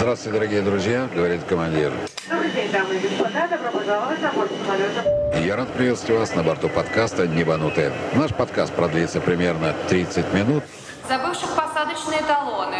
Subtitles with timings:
[0.00, 1.92] Здравствуйте, дорогие друзья, говорит командир.
[2.26, 3.46] Добрый день, дамы и господа.
[3.48, 5.40] Добро пожаловать на борт самолета.
[5.46, 7.92] Я рад приветствовать вас на борту подкаста «Небанутые».
[8.14, 10.64] Наш подкаст продлится примерно 30 минут.
[11.06, 12.78] Забывших посадочные талоны.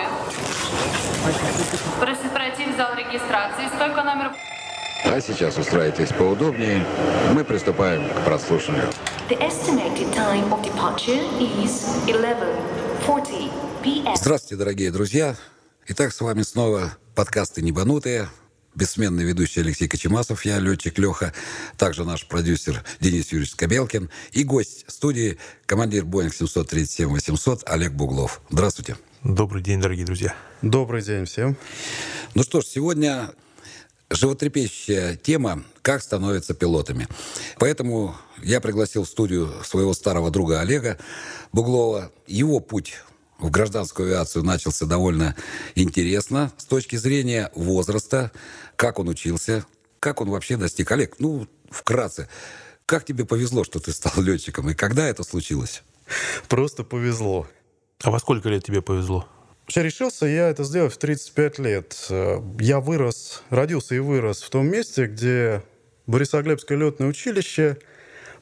[2.00, 3.66] Просит пройти в зал регистрации.
[3.76, 4.32] Стойка номер...
[5.04, 6.87] А сейчас устраивайтесь поудобнее.
[7.34, 8.88] Мы приступаем к прослушиванию.
[9.28, 13.50] The estimated time of departure is 11:40
[13.82, 14.16] p.m.
[14.16, 15.34] Здравствуйте, дорогие друзья.
[15.87, 18.30] Итак, с вами снова подкасты «Небанутые».
[18.74, 21.34] Бессменный ведущий Алексей Кочемасов, я летчик Леха,
[21.76, 25.36] также наш продюсер Денис Юрьевич Скобелкин и гость студии,
[25.66, 28.40] командир Боинг 737-800 Олег Буглов.
[28.48, 28.96] Здравствуйте.
[29.22, 30.34] Добрый день, дорогие друзья.
[30.62, 31.59] Добрый день всем.
[32.34, 33.34] Ну что ж, сегодня
[34.09, 37.06] животрепещущая тема «Как становятся пилотами».
[37.59, 40.96] Поэтому я пригласил в студию своего старого друга Олега
[41.52, 42.12] Буглова.
[42.26, 42.95] Его путь
[43.40, 45.34] в гражданскую авиацию начался довольно
[45.74, 48.32] интересно с точки зрения возраста,
[48.76, 49.64] как он учился,
[49.98, 50.90] как он вообще достиг.
[50.92, 52.28] Олег, ну, вкратце,
[52.87, 55.82] как тебе повезло, что ты стал летчиком, и когда это случилось?
[56.48, 57.46] Просто повезло.
[58.02, 59.26] А во сколько лет тебе повезло?
[59.62, 62.09] Вообще решился я это сделать в 35 лет.
[62.59, 65.62] Я вырос, родился и вырос в том месте, где
[66.06, 67.78] Борисоглебское летное училище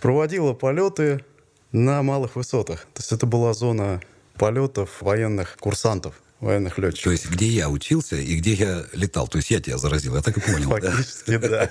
[0.01, 1.25] проводило полеты
[1.71, 2.87] на малых высотах.
[2.95, 4.01] То есть это была зона
[4.39, 7.13] полетов военных курсантов, военных То летчиков.
[7.13, 9.29] есть где я учился и где я летал.
[9.29, 10.71] То есть я тебя заразил, я так и понял.
[10.71, 10.91] да?
[10.91, 11.71] Фактически, да.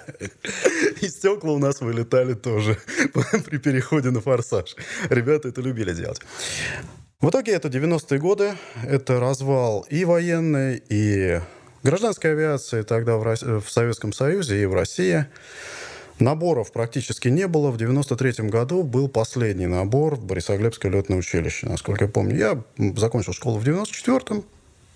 [1.01, 2.77] И стекла у нас вылетали тоже
[3.45, 4.75] при переходе на форсаж.
[5.09, 6.19] Ребята это любили делать.
[7.21, 11.41] В итоге это 90-е годы, это развал и военной, и
[11.83, 15.25] гражданской авиации тогда в, Рос- в Советском Союзе и в России.
[16.19, 17.69] Наборов практически не было.
[17.69, 22.35] В 93 году был последний набор в Борисоглебское летное училище, насколько я помню.
[22.37, 22.63] Я
[22.95, 24.43] закончил школу в 94-м,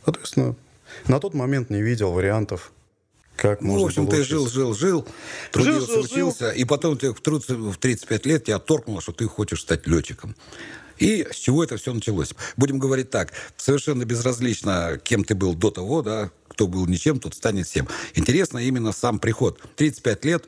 [0.04, 0.56] соответственно,
[1.08, 2.72] на тот момент не видел вариантов,
[3.36, 5.08] как Ну, можно в общем, ты жил, жил, жил,
[5.52, 6.04] трудился, жил, жил.
[6.04, 9.86] учился, и потом ты в труд- в 35 лет тебя торкнуло, что ты хочешь стать
[9.88, 10.36] летчиком.
[10.98, 12.34] И с чего это все началось?
[12.58, 17.34] Будем говорить так, совершенно безразлично, кем ты был до того, да, кто был ничем, тот
[17.36, 17.88] станет всем.
[18.14, 19.60] Интересно именно сам приход.
[19.78, 20.48] 35 лет,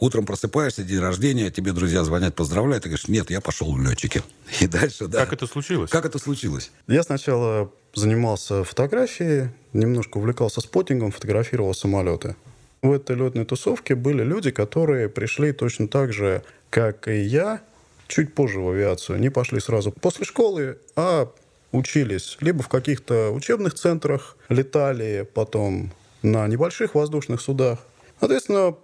[0.00, 4.22] утром просыпаешься, день рождения, тебе друзья звонят, поздравляют, ты говоришь, нет, я пошел в летчики.
[4.60, 5.20] И дальше, да.
[5.20, 5.90] Как это случилось?
[5.90, 6.72] Как это случилось?
[6.88, 12.36] Я сначала занимался фотографией, немножко увлекался споттингом, фотографировал самолеты.
[12.82, 17.60] В этой летной тусовке были люди, которые пришли точно так же, как и я,
[18.08, 19.20] чуть позже в авиацию.
[19.20, 21.30] Не пошли сразу после школы, а
[21.72, 27.78] учились либо в каких-то учебных центрах, летали потом на небольших воздушных судах.
[28.18, 28.74] Соответственно,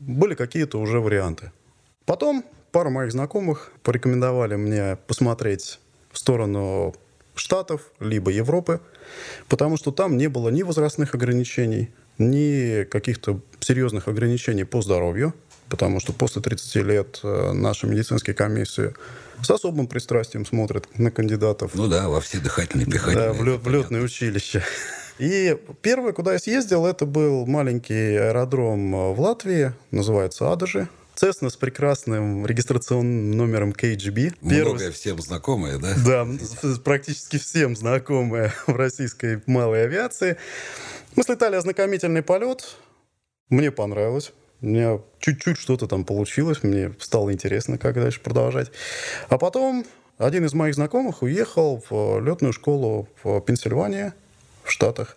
[0.00, 1.52] были какие-то уже варианты.
[2.06, 5.78] Потом пара моих знакомых порекомендовали мне посмотреть
[6.10, 6.94] в сторону
[7.36, 8.80] Штатов, либо Европы,
[9.48, 11.88] потому что там не было ни возрастных ограничений,
[12.18, 15.32] ни каких-то серьезных ограничений по здоровью,
[15.70, 18.92] потому что после 30 лет э, наши медицинские комиссии
[19.42, 23.28] с особым пристрастием смотрят на кандидатов Ну да, во все дыхательные, пихательные.
[23.28, 24.62] да, в, лё- в летное училище.
[25.20, 30.88] И первое, куда я съездил, это был маленький аэродром э, в Латвии, называется Адажи.
[31.14, 34.36] Цесна с прекрасным регистрационным номером KGB.
[34.40, 35.94] Многое всем знакомое, да?
[36.06, 36.26] Да,
[36.82, 40.38] практически всем знакомая в российской малой авиации.
[41.16, 42.76] Мы слетали ознакомительный полет.
[43.50, 44.32] Мне понравилось.
[44.62, 46.62] У меня чуть-чуть что-то там получилось.
[46.62, 48.72] Мне стало интересно, как дальше продолжать.
[49.28, 49.84] А потом
[50.16, 54.14] один из моих знакомых уехал в летную школу в Пенсильвании,
[54.70, 55.16] в Штатах.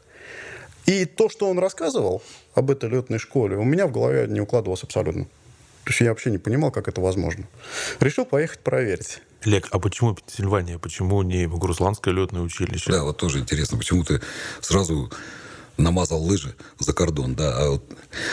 [0.85, 2.21] И то, что он рассказывал
[2.55, 5.25] об этой летной школе, у меня в голове не укладывалось абсолютно.
[5.85, 7.45] То есть я вообще не понимал, как это возможно.
[7.99, 9.21] Решил поехать проверить.
[9.45, 10.77] Олег, а почему Пенсильвания?
[10.77, 12.91] Почему не Русланское летное училище?
[12.91, 14.21] Да, вот тоже интересно, почему ты
[14.61, 15.11] сразу
[15.77, 17.57] намазал лыжи за кордон, да.
[17.57, 17.83] А, вот-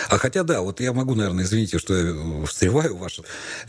[0.08, 3.20] а хотя, да, вот я могу, наверное, извините, что я встреваю в ваш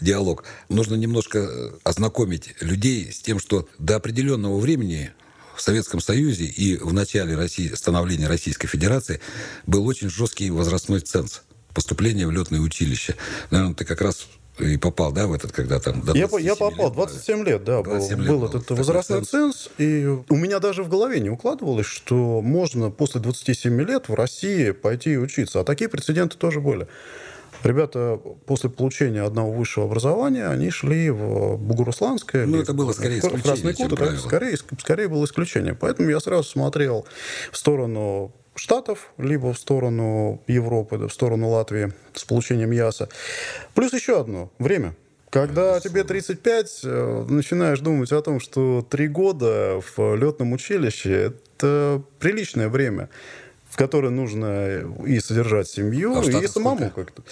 [0.01, 0.43] диалог.
[0.69, 5.11] Нужно немножко э, ознакомить людей с тем, что до определенного времени
[5.61, 9.21] в Советском Союзе и в начале России, становления Российской Федерации
[9.67, 11.43] был очень жесткий возрастной ценз
[11.75, 13.15] поступления в летное училище.
[13.51, 14.27] Наверное, ты как раз
[14.57, 16.03] и попал, да, в этот, когда там...
[16.15, 19.23] Я, я 27 попал, лет, 27 лет, да, был, 27 лет был был этот возрастной
[19.23, 19.55] ценз.
[19.55, 24.15] ценз, и у меня даже в голове не укладывалось, что можно после 27 лет в
[24.15, 25.59] России пойти и учиться.
[25.59, 26.87] А такие прецеденты тоже были.
[27.63, 32.45] Ребята после получения одного высшего образования, они шли в Бугурусланское.
[32.45, 34.17] Ну, это было скорее Красный исключение, чем Кут, правило.
[34.17, 35.75] скорее, скорее было исключение.
[35.75, 37.05] Поэтому я сразу смотрел
[37.51, 43.07] в сторону Штатов, либо в сторону Европы, да, в сторону Латвии с получением ЯСа.
[43.73, 44.95] Плюс еще одно– время.
[45.29, 52.01] Когда тебе 35, э, начинаешь думать о том, что три года в летном училище– это
[52.19, 53.09] приличное время.
[53.71, 57.23] В которой нужно и содержать семью, А и самому как-то.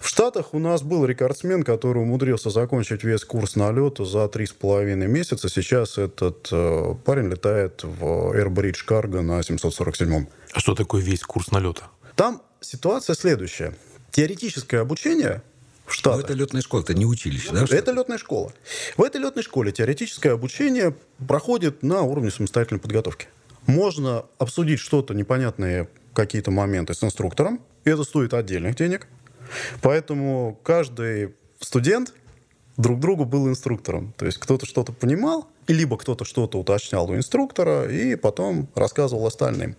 [0.00, 4.52] В Штатах у нас был рекордсмен, который умудрился закончить весь курс налета за три с
[4.52, 5.48] половиной месяца.
[5.48, 8.04] Сейчас этот э, парень летает в
[8.36, 10.28] Airbridge Cargo на 747-м.
[10.52, 11.88] А что такое весь курс налета?
[12.14, 13.74] Там ситуация следующая.
[14.12, 15.42] Теоретическое обучение
[15.86, 16.24] в Ну, Штатах...
[16.26, 17.66] это летная школа, это не училище, да?
[17.68, 18.52] Это летная школа.
[18.96, 20.94] В этой летной школе теоретическое обучение
[21.26, 23.26] проходит на уровне самостоятельной подготовки.
[23.66, 29.08] Можно обсудить что-то непонятные какие-то моменты с инструктором, и это стоит отдельных денег.
[29.82, 32.14] Поэтому каждый студент
[32.76, 34.14] друг другу был инструктором.
[34.16, 39.26] То есть кто-то что-то понимал, и либо кто-то что-то уточнял у инструктора, и потом рассказывал
[39.26, 39.76] остальным.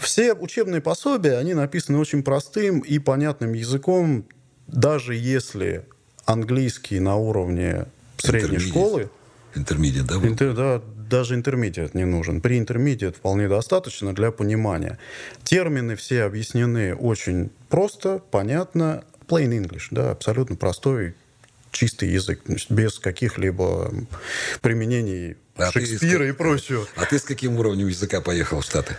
[0.00, 4.24] Все учебные пособия, они написаны очень простым и понятным языком,
[4.66, 5.86] даже если
[6.24, 7.86] английский на уровне
[8.18, 9.10] средней школы,
[9.54, 10.18] Интермедиат, да?
[10.18, 10.28] был?
[10.28, 12.40] Интер- да, даже интермедиат не нужен.
[12.40, 14.98] При интермедиат вполне достаточно для понимания.
[15.44, 19.04] Термины все объяснены очень просто, понятно.
[19.28, 21.14] Plain English, да, абсолютно простой,
[21.70, 23.92] чистый язык, без каких-либо
[24.62, 26.86] применений А ты Шекспира из- и прочего.
[26.96, 28.96] А ты с каким уровнем языка поехал в Штаты?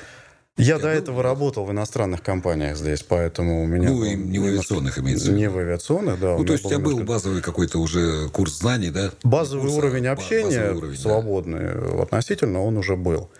[0.58, 3.90] Я до этого работал в иностранных компаниях здесь, поэтому у меня...
[3.90, 5.38] Ну, и не в авиационных имеется в виду.
[5.38, 6.38] Не в авиационных, да.
[6.38, 9.12] Ну, то есть у тебя был базовый какой-то уже курс знаний, да?
[9.24, 11.02] Базовый Курс, уровень общения, базовый уровень, да.
[11.02, 13.32] свободный относительно, он уже был.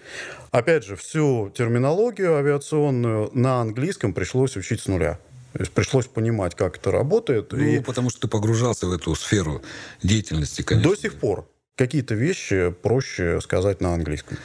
[0.50, 5.20] Опять же, всю терминологию авиационную на английском пришлось учить с нуля.
[5.54, 7.52] То есть пришлось понимать, как это работает.
[7.52, 9.62] Ну, и потому что ты погружался в эту сферу
[10.02, 10.90] деятельности, конечно.
[10.90, 14.38] до сих пор какие-то вещи проще сказать на английском.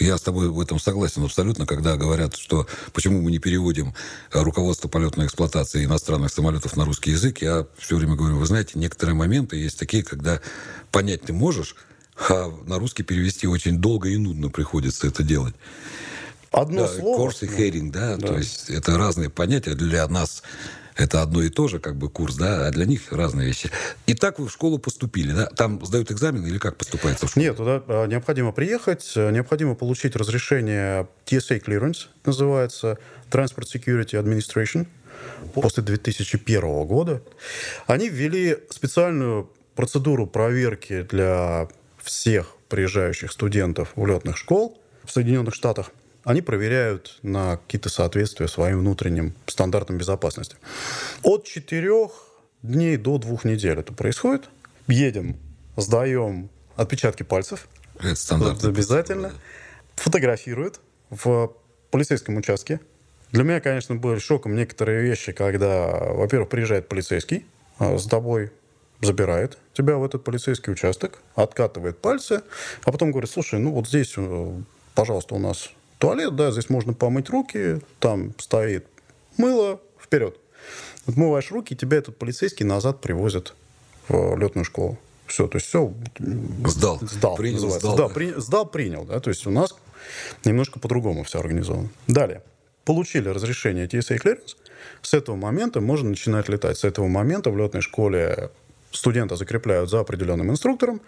[0.00, 3.94] Я с тобой в этом согласен абсолютно, когда говорят, что почему мы не переводим
[4.32, 8.78] э, руководство полетной эксплуатации иностранных самолетов на русский язык, я все время говорю, вы знаете,
[8.78, 10.40] некоторые моменты есть такие, когда
[10.90, 11.76] понять ты можешь,
[12.28, 15.54] а на русский перевести очень долго и нудно приходится это делать.
[16.50, 17.16] Одно Да, слово.
[17.16, 19.74] Корс и херинг, да, то есть это разные понятия.
[19.74, 20.42] Для нас
[21.02, 23.70] это одно и то же, как бы курс, да, а для них разные вещи.
[24.06, 25.46] И так вы в школу поступили, да?
[25.46, 27.44] Там сдают экзамен или как поступается в школу?
[27.44, 32.98] Нет, туда а, необходимо приехать, а, необходимо получить разрешение TSA clearance, называется
[33.30, 34.86] Transport Security Administration,
[35.54, 37.22] после 2001 года.
[37.86, 41.68] Они ввели специальную процедуру проверки для
[42.02, 45.90] всех приезжающих студентов в летных школ в Соединенных Штатах.
[46.24, 50.56] Они проверяют на какие-то соответствия своим внутренним стандартам безопасности.
[51.22, 52.12] От четырех
[52.62, 54.48] дней до двух недель это происходит.
[54.86, 55.36] Едем,
[55.76, 57.66] сдаем отпечатки пальцев,
[57.98, 59.22] Это стандартная это обязательно.
[59.28, 59.42] процедура,
[59.96, 60.80] Фотографируют
[61.10, 61.52] в
[61.90, 62.80] полицейском участке.
[63.32, 67.46] Для меня, конечно, были шоком некоторые вещи, когда, во-первых, приезжает полицейский
[67.78, 68.52] а, с тобой,
[69.00, 72.42] забирает тебя в этот полицейский участок, откатывает пальцы,
[72.84, 74.60] а потом говорит, слушай, ну вот здесь, э,
[74.94, 75.70] пожалуйста, у нас
[76.02, 78.84] туалет, да, здесь можно помыть руки, там стоит
[79.36, 80.36] мыло, вперед.
[81.06, 83.54] Отмываешь руки, и тебя этот полицейский назад привозит
[84.08, 84.98] в летную школу.
[85.28, 86.68] Все, то есть все да.
[86.68, 86.98] Сдал.
[87.02, 87.86] Сдал, Принял, называется.
[87.86, 87.96] сдал.
[87.96, 88.14] Да, да.
[88.14, 89.04] при- сдал, принял.
[89.04, 89.20] Да?
[89.20, 89.76] То есть у нас
[90.44, 91.88] немножко по-другому все организовано.
[92.08, 92.42] Далее.
[92.84, 94.56] Получили разрешение TSA clearance.
[95.02, 96.78] С этого момента можно начинать летать.
[96.78, 98.50] С этого момента в летной школе
[98.90, 101.00] студента закрепляют за определенным инструктором,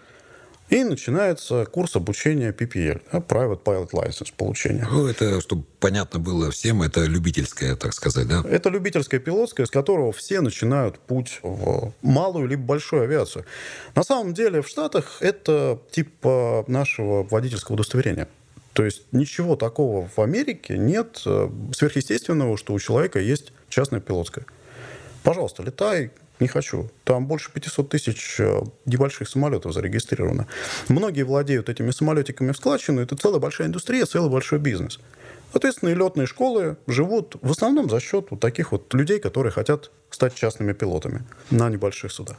[0.69, 4.87] и начинается курс обучения PPL, да, Private Pilot License, получение.
[4.89, 8.43] Ну, это, чтобы понятно было всем, это любительское, так сказать, да?
[8.49, 13.45] Это любительское пилотское, с которого все начинают путь в малую либо большую авиацию.
[13.93, 18.27] На самом деле в Штатах это типа нашего водительского удостоверения.
[18.73, 24.45] То есть ничего такого в Америке нет э, сверхъестественного, что у человека есть частное пилотское.
[25.23, 26.89] Пожалуйста, летай, не хочу.
[27.03, 30.47] Там больше 500 тысяч э, небольших самолетов зарегистрировано.
[30.87, 33.01] Многие владеют этими самолетиками в складчину.
[33.01, 34.99] Это целая большая индустрия, целый большой бизнес.
[35.51, 39.91] Соответственно, и летные школы живут в основном за счет вот таких вот людей, которые хотят
[40.09, 42.35] стать частными пилотами на небольших судах.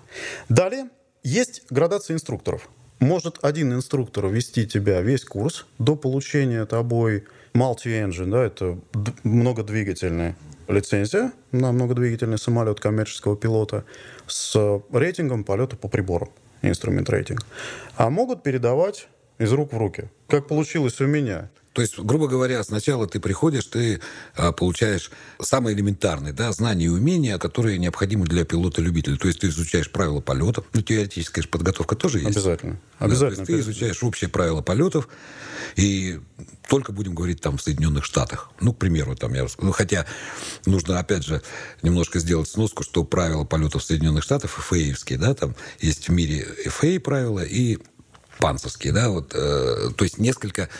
[0.51, 0.91] Далее
[1.23, 2.69] есть градация инструкторов.
[2.99, 7.25] Может один инструктор вести тебя весь курс до получения тобой
[7.55, 8.79] multi-engine, да, это
[9.23, 10.37] многодвигательная
[10.69, 13.85] лицензия на многодвигательный самолет коммерческого пилота
[14.27, 14.57] с
[14.93, 16.31] рейтингом полета по приборам,
[16.63, 17.47] инструмент рейтинг.
[17.97, 19.09] А могут передавать
[19.39, 21.51] из рук в руки, как получилось у меня.
[21.77, 24.01] То есть, грубо говоря, сначала ты приходишь, ты
[24.35, 25.11] а, получаешь
[25.43, 29.19] самые элементарные да, знания и умения, которые необходимы для пилота-любителя.
[29.19, 30.65] То есть ты изучаешь правила полетов.
[30.73, 32.31] Ну, теоретическая же подготовка тоже есть.
[32.35, 32.81] Обязательно.
[32.99, 33.45] Да, Обязательно.
[33.45, 35.07] то есть ты изучаешь общие правила полетов,
[35.77, 36.19] и
[36.67, 38.51] только будем говорить там в Соединенных Штатах.
[38.59, 39.47] Ну, к примеру, там я...
[39.59, 40.07] Ну, хотя
[40.65, 41.43] нужно, опять же,
[41.83, 46.97] немножко сделать сноску, что правила полетов Соединенных Штатах, ФАИевские, да, там есть в мире ФАИ
[46.97, 47.77] правила и
[48.39, 50.71] панцевские, да, вот, э, то есть несколько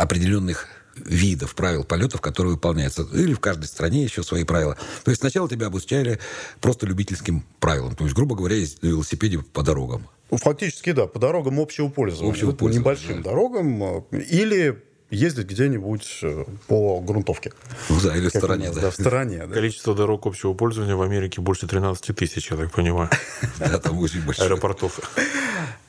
[0.00, 3.02] определенных видов правил полетов, которые выполняются.
[3.12, 4.76] Или в каждой стране еще свои правила.
[5.04, 6.18] То есть сначала тебя обучали
[6.60, 7.94] просто любительским правилам.
[7.94, 10.08] То есть, грубо говоря, ездить на велосипеде по дорогам.
[10.30, 12.30] Фактически, да, по дорогам общего пользования.
[12.32, 13.30] Общего Вот пользования, Небольшим да.
[13.30, 13.82] дорогам.
[14.10, 17.52] э, Или ездить где-нибудь э, по грунтовке.
[17.88, 18.90] Ну да, или в стороне, нас, да.
[18.90, 19.54] в стороне, да.
[19.54, 23.08] Количество дорог общего пользования в Америке больше 13 тысяч, я так понимаю,
[23.58, 24.46] Да, там очень большой.
[24.46, 25.00] аэропортов.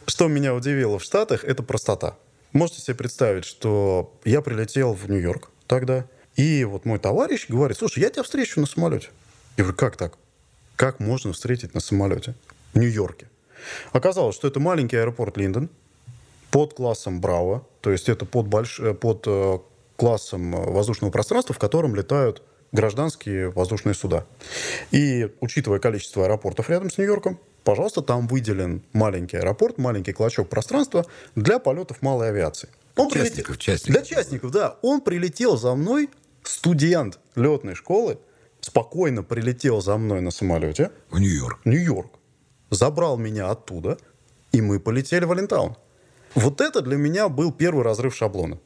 [0.05, 2.15] Что меня удивило в Штатах, это простота.
[2.53, 7.99] Можете себе представить, что я прилетел в Нью-Йорк тогда, и вот мой товарищ говорит, слушай,
[7.99, 9.09] я тебя встречу на самолете.
[9.57, 10.17] Я говорю, как так?
[10.75, 12.33] Как можно встретить на самолете
[12.73, 13.27] в Нью-Йорке?
[13.91, 15.69] Оказалось, что это маленький аэропорт Линдон
[16.49, 18.79] под классом Браво, то есть это под, больш...
[18.79, 19.59] э, под э,
[19.95, 22.41] классом воздушного пространства, в котором летают
[22.71, 24.25] гражданские воздушные суда.
[24.91, 31.05] И учитывая количество аэропортов рядом с Нью-Йорком, пожалуйста, там выделен маленький аэропорт, маленький клочок пространства
[31.35, 32.69] для полетов малой авиации.
[32.95, 33.93] Он Частников, прилетел- частников.
[33.93, 34.77] Для частников, да.
[34.81, 36.09] Он прилетел за мной,
[36.43, 38.17] студент летной школы,
[38.61, 41.59] спокойно прилетел за мной на самолете, В Нью-Йорк.
[41.65, 42.11] Нью-Йорк,
[42.69, 43.97] забрал меня оттуда,
[44.51, 45.75] и мы полетели в Алентаун.
[46.35, 48.59] Вот это для меня был первый разрыв шаблона.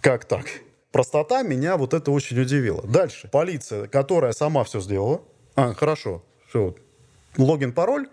[0.00, 0.46] Как так?
[0.92, 2.82] Простота меня вот это очень удивило.
[2.82, 3.28] Дальше.
[3.32, 5.22] Полиция, которая сама все сделала.
[5.56, 6.22] А, хорошо.
[6.48, 6.74] Все.
[7.38, 8.08] Логин, пароль.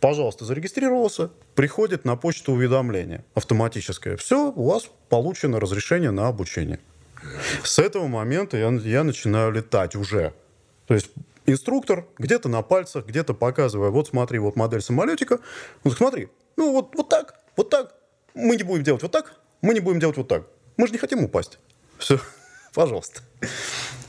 [0.00, 1.30] Пожалуйста, зарегистрировался.
[1.54, 4.16] Приходит на почту уведомление автоматическое.
[4.16, 6.80] Все, у вас получено разрешение на обучение.
[7.64, 10.34] С этого момента я, я начинаю летать уже.
[10.86, 11.10] То есть
[11.46, 15.38] инструктор где-то на пальцах, где-то показывая, вот смотри, вот модель самолетика.
[15.82, 17.94] Говорит, смотри, ну вот, вот так, вот так.
[18.34, 20.46] Мы не будем делать вот так, мы не будем делать вот так.
[20.76, 21.58] Мы же не хотим упасть.
[21.98, 22.20] Все,
[22.74, 23.22] пожалуйста.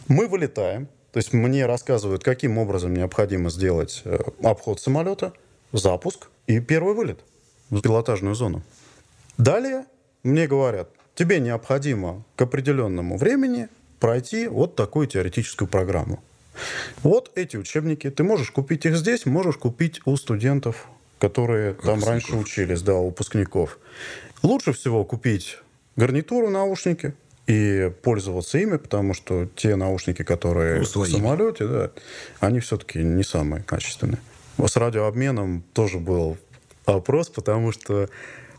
[0.08, 0.90] Мы вылетаем.
[1.14, 5.34] То есть мне рассказывают, каким образом необходимо сделать э, обход самолета,
[5.72, 7.20] запуск и первый вылет
[7.70, 8.64] в пилотажную зону.
[9.38, 9.86] Далее
[10.24, 13.70] мне говорят, тебе необходимо к определенному времени
[14.00, 16.24] пройти вот такую теоретическую программу.
[17.04, 18.10] Вот эти учебники.
[18.10, 20.88] Ты можешь купить их здесь, можешь купить у студентов,
[21.20, 23.78] которые там раньше учились, да, у выпускников.
[24.44, 25.60] Лучше всего купить
[25.96, 27.14] гарнитуру, наушники
[27.48, 31.92] и пользоваться ими, потому что те наушники, которые Ну, в самолете, да,
[32.40, 34.20] они все-таки не самые качественные.
[34.66, 36.38] С радиообменом тоже был
[36.86, 38.10] вопрос, потому что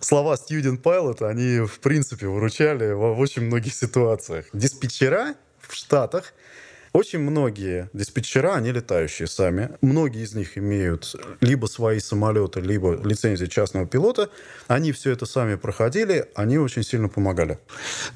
[0.01, 4.47] слова student pilot, они в принципе выручали в очень многих ситуациях.
[4.53, 6.35] Диспетчера в Штатах
[6.93, 9.71] очень многие диспетчера, они летающие сами.
[9.81, 14.31] Многие из них имеют либо свои самолеты, либо лицензии частного пилота.
[14.67, 17.59] Они все это сами проходили, они очень сильно помогали.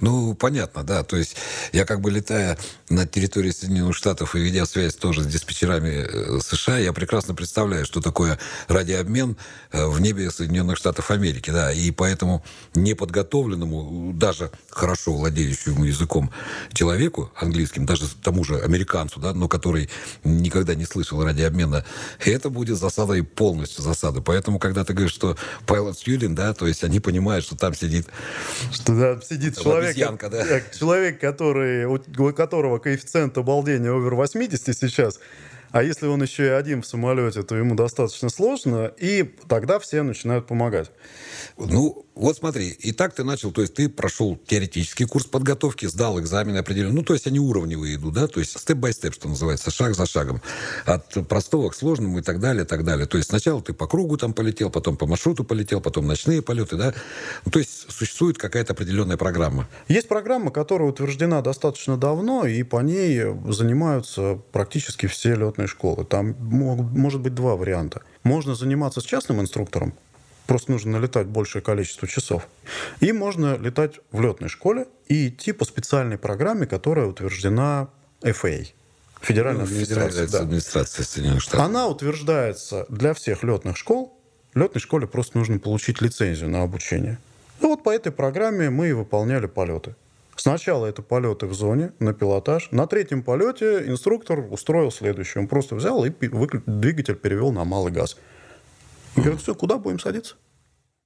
[0.00, 1.02] Ну, понятно, да.
[1.02, 1.37] То есть
[1.73, 6.41] я как бы летая на территории Соединенных Штатов и ведя связь тоже с диспетчерами э,
[6.41, 8.38] США, я прекрасно представляю, что такое
[8.69, 9.37] радиообмен
[9.73, 11.73] э, в небе Соединенных Штатов Америки, да.
[11.73, 16.31] И поэтому неподготовленному, даже хорошо владеющему языком
[16.73, 19.88] человеку английским, даже тому же американцу, да, но который
[20.25, 21.85] никогда не слышал радиообмена,
[22.25, 24.21] это будет засадой полностью засада.
[24.21, 28.07] Поэтому, когда ты говоришь, что pilot student, да, то есть они понимают, что там сидит
[28.71, 29.97] Что да, сидит Там человек,
[30.31, 30.59] да.
[30.59, 35.19] э, человек, который, у у которого коэффициент обалдения овер 80 сейчас,
[35.73, 40.02] а если он еще и один в самолете, то ему достаточно сложно, и тогда все
[40.02, 40.90] начинают помогать.
[41.56, 46.21] Ну, вот смотри, и так ты начал, то есть ты прошел теоретический курс подготовки, сдал
[46.21, 49.94] экзамены определенно, ну, то есть они уровневые идут, да, то есть степ-бай-степ, что называется, шаг
[49.94, 50.42] за шагом,
[50.85, 53.06] от простого к сложному и так далее, и так далее.
[53.06, 56.76] То есть сначала ты по кругу там полетел, потом по маршруту полетел, потом ночные полеты,
[56.76, 56.94] да,
[57.44, 59.68] ну, то есть существует какая-то определенная программа.
[59.88, 66.04] Есть программа, которая утверждена достаточно давно, и по ней занимаются практически все летные школы.
[66.04, 68.02] Там может быть два варианта.
[68.23, 69.94] Можно заниматься с частным инструктором,
[70.46, 72.49] просто нужно налетать большее количество часов.
[73.00, 77.88] И можно летать в летной школе и идти по специальной программе, которая утверждена
[78.22, 78.68] FAA.
[79.20, 80.08] Федеральная администрация.
[80.08, 80.40] Федеральная да.
[80.40, 81.61] администрация Соединенных Штатов.
[81.61, 84.18] Она утверждается для всех летных школ.
[84.54, 87.18] Летной школе просто нужно получить лицензию на обучение.
[87.61, 89.94] И вот по этой программе мы и выполняли полеты.
[90.34, 92.68] Сначала это полеты в зоне, на пилотаж.
[92.72, 95.42] На третьем полете инструктор устроил следующее.
[95.42, 98.16] Он просто взял и двигатель перевел на малый газ.
[99.16, 100.37] И говорит, все, куда будем садиться?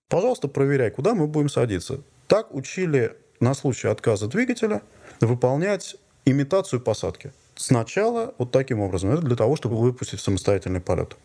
[0.09, 2.01] Пожалуйста, проверяй, куда мы будем садиться.
[2.29, 4.83] Так учили на случай отказа двигателя
[5.21, 7.33] выполнять имитацию посадки.
[7.57, 9.11] Сначала вот таким образом.
[9.11, 11.17] Это для того, чтобы выпустить самостоятельный полет.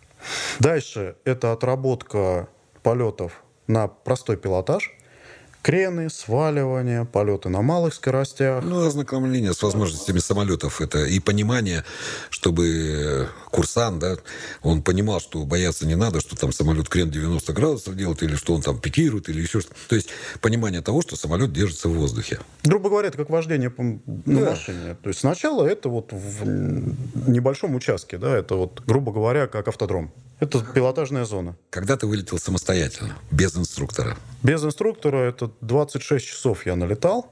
[0.59, 2.47] Дальше это отработка
[2.83, 4.91] полетов на простой пилотаж,
[5.61, 8.63] Крены, сваливания, полеты на малых скоростях.
[8.63, 10.81] Ну, ознакомление с возможностями самолетов.
[10.81, 11.83] Это и понимание,
[12.31, 14.17] чтобы курсант, да,
[14.63, 18.55] он понимал, что бояться не надо, что там самолет крен 90 градусов делает, или что
[18.55, 19.75] он там пикирует, или еще что-то.
[19.87, 20.09] То есть
[20.41, 22.39] понимание того, что самолет держится в воздухе.
[22.63, 24.49] Грубо говоря, это как вождение на Да.
[24.51, 24.95] машине.
[25.03, 30.11] То есть сначала это вот в небольшом участке, да, это вот, грубо говоря, как автодром.
[30.39, 31.55] Это пилотажная зона.
[31.69, 37.31] Когда ты вылетел самостоятельно, без инструктора, Без инструктора это 26 часов я налетал.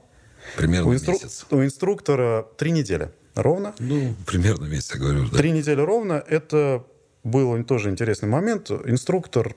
[0.56, 1.46] примерно У, инстру- месяц.
[1.50, 3.74] у инструктора три недели ровно.
[3.78, 5.28] Ну, примерно месяц, я говорю.
[5.28, 5.38] Да.
[5.38, 6.22] Три недели ровно.
[6.26, 6.84] Это
[7.24, 8.70] был тоже интересный момент.
[8.70, 9.54] Инструктор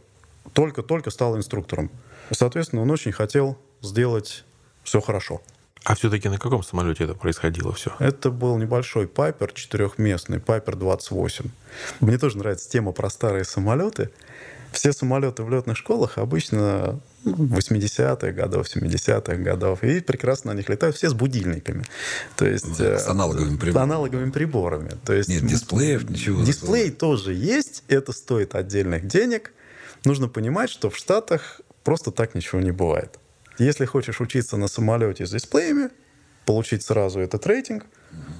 [0.53, 1.89] только-только стал инструктором.
[2.31, 4.43] Соответственно, он очень хотел сделать
[4.83, 5.41] все хорошо.
[5.85, 7.91] А все-таки на каком самолете это происходило все?
[7.99, 11.45] Это был небольшой Пайпер четырехместный, Пайпер 28.
[11.99, 14.09] Мне тоже нравится тема про старые самолеты.
[14.71, 20.95] Все самолеты в летных школах обычно 80-х годов, 70-х годов, и прекрасно на них летают
[20.95, 21.83] все с будильниками.
[22.35, 23.83] То есть, Да, э, с аналоговыми с приборами.
[23.91, 24.91] аналоговыми приборами.
[25.05, 26.43] То есть, Нет дисплеев, ничего.
[26.43, 29.51] Дисплей тоже есть, это стоит отдельных денег.
[30.05, 33.19] Нужно понимать, что в Штатах просто так ничего не бывает.
[33.57, 35.89] Если хочешь учиться на самолете с дисплеями,
[36.45, 37.85] получить сразу этот рейтинг,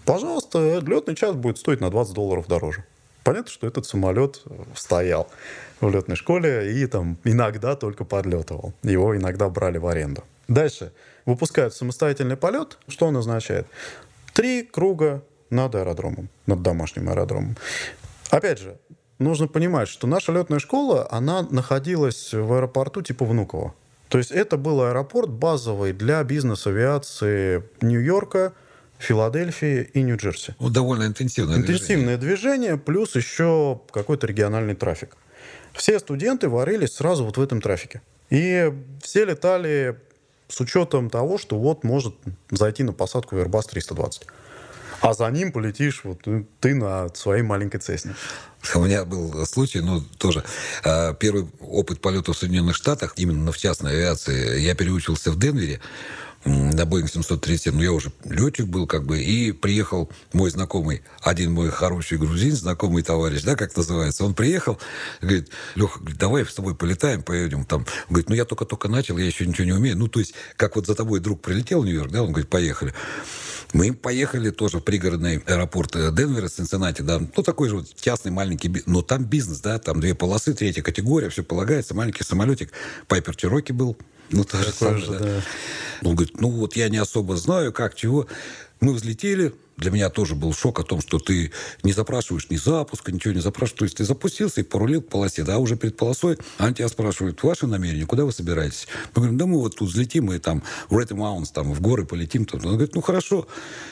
[0.06, 2.84] пожалуйста, летный час будет стоить на 20 долларов дороже.
[3.24, 4.42] Понятно, что этот самолет
[4.76, 5.30] стоял
[5.88, 8.74] в летной школе и там иногда только подлетывал.
[8.84, 10.24] Его иногда брали в аренду.
[10.48, 10.92] Дальше.
[11.26, 12.78] Выпускают самостоятельный полет.
[12.88, 13.66] Что он означает?
[14.34, 17.56] Три круга над аэродромом, над домашним аэродромом.
[18.30, 18.78] Опять же,
[19.20, 23.74] нужно понимать, что наша летная школа, она находилась в аэропорту типа Внуково.
[24.10, 28.54] То есть это был аэропорт базовый для бизнес-авиации Нью-Йорка,
[29.00, 30.56] Филадельфии и Нью-Джерси.
[30.60, 31.76] Ну, довольно интенсивное движение.
[31.76, 35.18] Интенсивное движение, плюс еще какой-то региональный трафик.
[35.74, 38.02] Все студенты варились сразу вот в этом трафике.
[38.30, 40.00] И все летали
[40.48, 42.16] с учетом того, что вот может
[42.52, 44.28] зайти на посадку Airbus 320.
[45.02, 48.16] А за ним полетишь вот э, ты на своей маленькой Цесне.
[48.74, 50.46] У меня был случай, ну, тоже.
[50.86, 55.82] а, Первый опыт полета в Соединенных Штатах, именно в частной авиации, я переучился в Денвере
[56.46, 61.54] на Boeing 737, ну, я уже летчик был, как бы, и приехал мой знакомый, один
[61.54, 64.80] мой хороший грузин, знакомый товарищ, да, как называется, он приехал,
[65.22, 67.82] говорит, Леха, давай с тобой полетаем, поедем там.
[67.82, 69.98] Он говорит, ну, я только-только начал, я еще ничего не умею.
[69.98, 72.94] Ну, то есть, как вот за тобой друг прилетел в Нью-Йорк, да, он говорит, поехали.
[73.74, 78.32] Мы поехали тоже в пригородный аэропорт э, Денвера, Цинциннати, да, ну, такой же вот частный
[78.32, 82.72] маленький, но там бизнес, да, там две полосы, третья категория, все полагается, маленький самолетик,
[83.08, 83.98] Пайпер Чироки был,
[84.30, 85.20] ну, то же самое, же, да.
[85.20, 85.42] да.
[86.04, 88.28] Он говорит, ну, вот я не особо знаю, как, чего.
[88.80, 91.52] Мы взлетели, для меня тоже был шок о том, что ты
[91.84, 93.80] не запрашиваешь ни запуска, ничего не запрашиваешь.
[93.80, 96.38] То есть ты запустился и порулил по полосе, да, уже перед полосой.
[96.58, 98.88] Они тебя спрашивают, ваши намерения, куда вы собираетесь?
[99.16, 102.06] Мы говорим, да мы вот тут взлетим, мы там в Red Mountains, там в горы
[102.06, 102.46] полетим.
[102.46, 102.60] Там.
[102.66, 103.48] Он говорит, ну хорошо,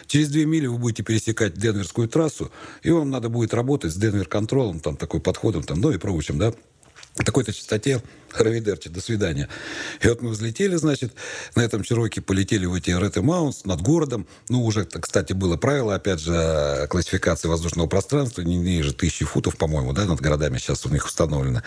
[0.08, 2.52] через две мили вы будете пересекать Денверскую трассу,
[2.84, 6.38] и вам надо будет работать с Денвер контролом, там такой подходом, там, ну и прочим,
[6.38, 6.54] да
[7.16, 8.02] такой-то частоте,
[8.34, 9.50] Равидерчи, до свидания.
[10.02, 11.14] И вот мы взлетели, значит,
[11.56, 14.26] на этом Чироке полетели в эти Red Маунтс над городом.
[14.48, 19.94] Ну, уже, кстати, было правило, опять же, классификации воздушного пространства, не ниже тысячи футов, по-моему,
[19.94, 21.62] да, над городами сейчас у них установлено.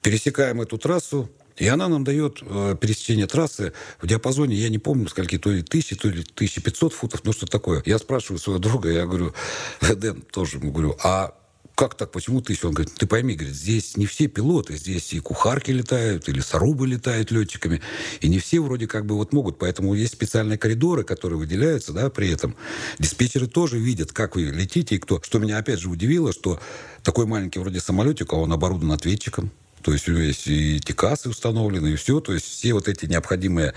[0.00, 5.08] Пересекаем эту трассу, и она нам дает э, пересечение трассы в диапазоне, я не помню,
[5.08, 7.82] скольки, то ли тысячи, то ли 1500 футов, ну что такое.
[7.86, 9.34] Я спрашиваю своего друга, я говорю,
[9.80, 11.34] Дэн, тоже говорю, а
[11.74, 12.66] как так, почему тысяча?
[12.66, 16.86] Он говорит, ты пойми, говорит, здесь не все пилоты, здесь и кухарки летают, или сарубы
[16.86, 17.80] летают летчиками,
[18.20, 22.10] и не все вроде как бы вот могут, поэтому есть специальные коридоры, которые выделяются, да,
[22.10, 22.54] при этом.
[22.98, 25.20] Диспетчеры тоже видят, как вы летите и кто.
[25.22, 26.60] Что меня опять же удивило, что
[27.02, 29.50] такой маленький вроде самолетик, а он оборудован ответчиком,
[29.84, 32.18] то есть у него есть и ТИКАСы установлены, и все.
[32.20, 33.74] То есть все вот эти необходимые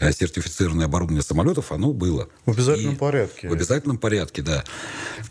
[0.00, 2.28] э, сертифицированные оборудование самолетов, оно было.
[2.44, 3.48] В обязательном И порядке.
[3.48, 4.64] В обязательном порядке, да.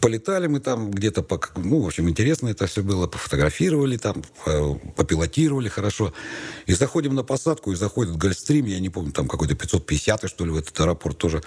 [0.01, 3.05] Полетали мы там где-то, по, ну, в общем, интересно это все было.
[3.05, 6.11] Пофотографировали там, э, попилотировали хорошо.
[6.65, 10.49] И заходим на посадку, и заходит Гольфстрим, я не помню, там какой-то 550 что ли,
[10.49, 11.43] в этот аэропорт тоже.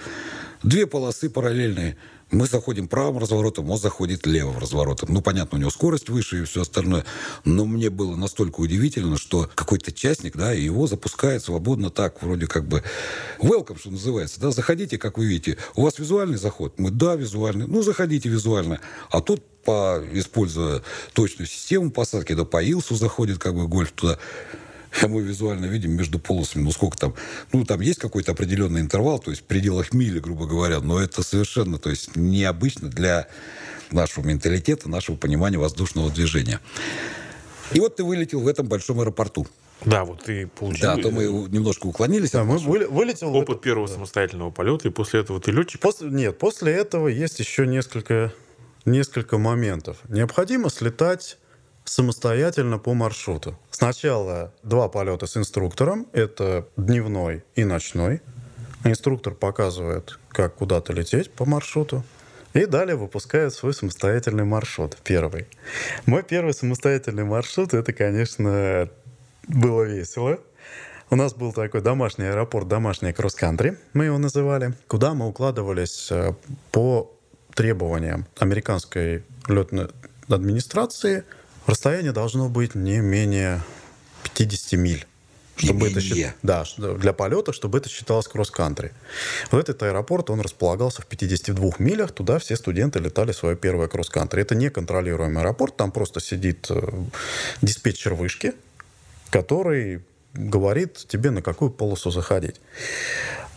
[0.63, 1.97] Две полосы параллельные.
[2.31, 5.15] Мы заходим правым разворотом, он заходит левым разворотом.
[5.15, 7.05] Ну, понятно, у него скорость выше и все остальное.
[7.45, 12.67] Но мне было настолько удивительно, что какой-то частник, да, его запускает свободно так, вроде как
[12.67, 12.83] бы
[13.41, 15.57] welcome, что называется, да, заходите, как вы видите.
[15.75, 16.79] У вас визуальный заход?
[16.79, 17.67] Мы, да, визуальный.
[17.67, 18.81] Ну, заходите визуально.
[19.11, 20.83] А тут, по, используя
[21.15, 24.19] точную систему посадки, да, по Илсу заходит как бы гольф туда.
[25.03, 27.15] А мы визуально видим между полосами, ну сколько там,
[27.53, 31.23] ну там есть какой-то определенный интервал, то есть в пределах мили, грубо говоря, но это
[31.23, 33.29] совершенно, то есть необычно для
[33.91, 36.61] нашего менталитета, нашего понимания воздушного движения.
[37.73, 39.47] И вот ты вылетел в этом большом аэропорту.
[39.85, 42.33] Да, вот ты получил Да, то мы немножко уклонились.
[42.33, 43.35] Да, мы вылетел...
[43.35, 45.81] опыт это- первого самостоятельного полета, и после этого ты летчик.
[45.81, 48.33] После, нет, после этого есть еще несколько,
[48.85, 49.99] несколько моментов.
[50.09, 51.39] Необходимо слетать
[51.89, 53.59] самостоятельно по маршруту.
[53.71, 56.07] Сначала два полета с инструктором.
[56.13, 58.21] Это дневной и ночной.
[58.85, 62.05] Инструктор показывает, как куда-то лететь по маршруту.
[62.55, 65.47] И далее выпускает свой самостоятельный маршрут, первый.
[66.07, 68.89] Мой первый самостоятельный маршрут, это, конечно,
[69.47, 70.39] было весело.
[71.11, 76.35] У нас был такой домашний аэропорт, домашний кросс-кантри, мы его называли, куда мы укладывались э,
[76.71, 77.15] по
[77.55, 79.89] требованиям американской летной
[80.29, 81.25] администрации.
[81.69, 83.61] Расстояние должно быть не менее
[84.23, 85.07] 50 миль.
[85.57, 88.93] Чтобы это счит- Да, для полета, чтобы это считалось кросс-кантри.
[89.51, 94.41] Вот этот аэропорт, он располагался в 52 милях, туда все студенты летали свое первое кросс-кантри.
[94.41, 96.89] Это неконтролируемый аэропорт, там просто сидит э,
[97.61, 98.55] диспетчер вышки,
[99.29, 100.03] который
[100.33, 102.61] говорит тебе, на какую полосу заходить.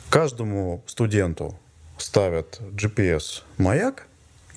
[0.10, 1.58] Каждому студенту
[1.98, 4.08] ставят GPS-маяк,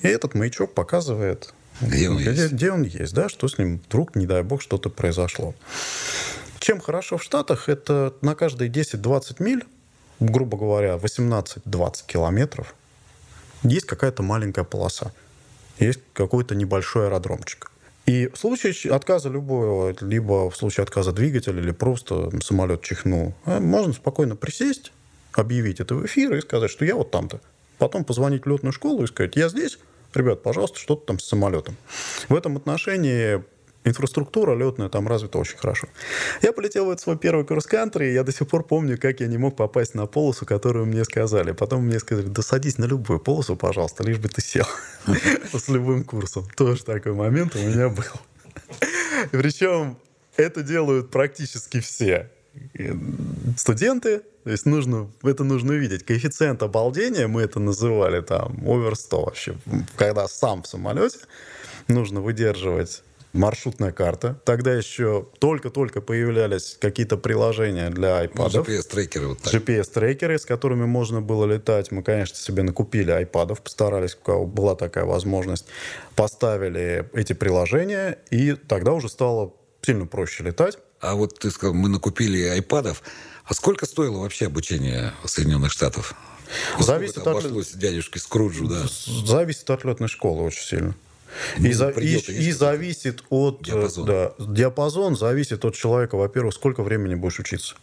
[0.01, 2.53] и этот маячок показывает, Где он где, есть.
[2.53, 5.53] где он есть, да, что с ним вдруг, не дай бог, что-то произошло.
[6.59, 9.65] Чем хорошо в Штатах, это на каждые 10-20 миль,
[10.19, 12.75] грубо говоря, 18-20 километров,
[13.63, 15.11] есть какая-то маленькая полоса.
[15.79, 17.71] Есть какой-то небольшой аэродромчик.
[18.05, 23.59] И в случае отказа любого, либо в случае отказа двигателя, или просто самолет чихнул, э,
[23.59, 24.91] можно спокойно присесть,
[25.33, 27.41] объявить это в эфир и сказать, что я вот там-то.
[27.79, 29.79] Потом позвонить в летную школу и сказать, я здесь,
[30.15, 31.75] ребят, пожалуйста, что-то там с самолетом.
[32.29, 33.43] В этом отношении
[33.83, 35.87] инфраструктура летная там развита очень хорошо.
[36.41, 39.27] Я полетел в этот свой первый кросс-кантри, и я до сих пор помню, как я
[39.27, 41.51] не мог попасть на полосу, которую мне сказали.
[41.51, 44.67] Потом мне сказали, да садись на любую полосу, пожалуйста, лишь бы ты сел
[45.53, 46.47] с любым курсом.
[46.55, 48.03] Тоже такой момент у меня был.
[49.31, 49.97] Причем
[50.35, 52.29] это делают практически все
[53.57, 54.21] студенты.
[54.43, 56.03] То есть нужно, это нужно видеть.
[56.05, 59.55] Коэффициент обалдения, мы это называли там овер 100 вообще.
[59.95, 61.17] Когда сам в самолете,
[61.87, 63.01] нужно выдерживать
[63.33, 64.39] маршрутная карта.
[64.45, 68.65] Тогда еще только-только появлялись какие-то приложения для Ну, iPad.
[68.65, 69.53] GPS-трекеры вот так.
[69.53, 71.91] GPS-трекеры, с которыми можно было летать.
[71.91, 75.65] Мы, конечно, себе накупили айпадов, постарались, у кого была такая возможность.
[76.15, 80.77] Поставили эти приложения, и тогда уже стало сильно проще летать.
[81.05, 83.01] А вот ты сказал, мы накупили айпадов.
[83.45, 86.15] А сколько стоило вообще обучение Соединенных Штатов?
[86.79, 88.83] Зависит от- дядюшке Скруджу, да.
[89.25, 90.95] Зависит от летной школы очень сильно.
[91.57, 93.61] Ну, И, за- предел-то и- и зависит от...
[93.63, 94.05] Диапазон.
[94.05, 97.75] Да, диапазон зависит от человека, во-первых, сколько времени будешь учиться.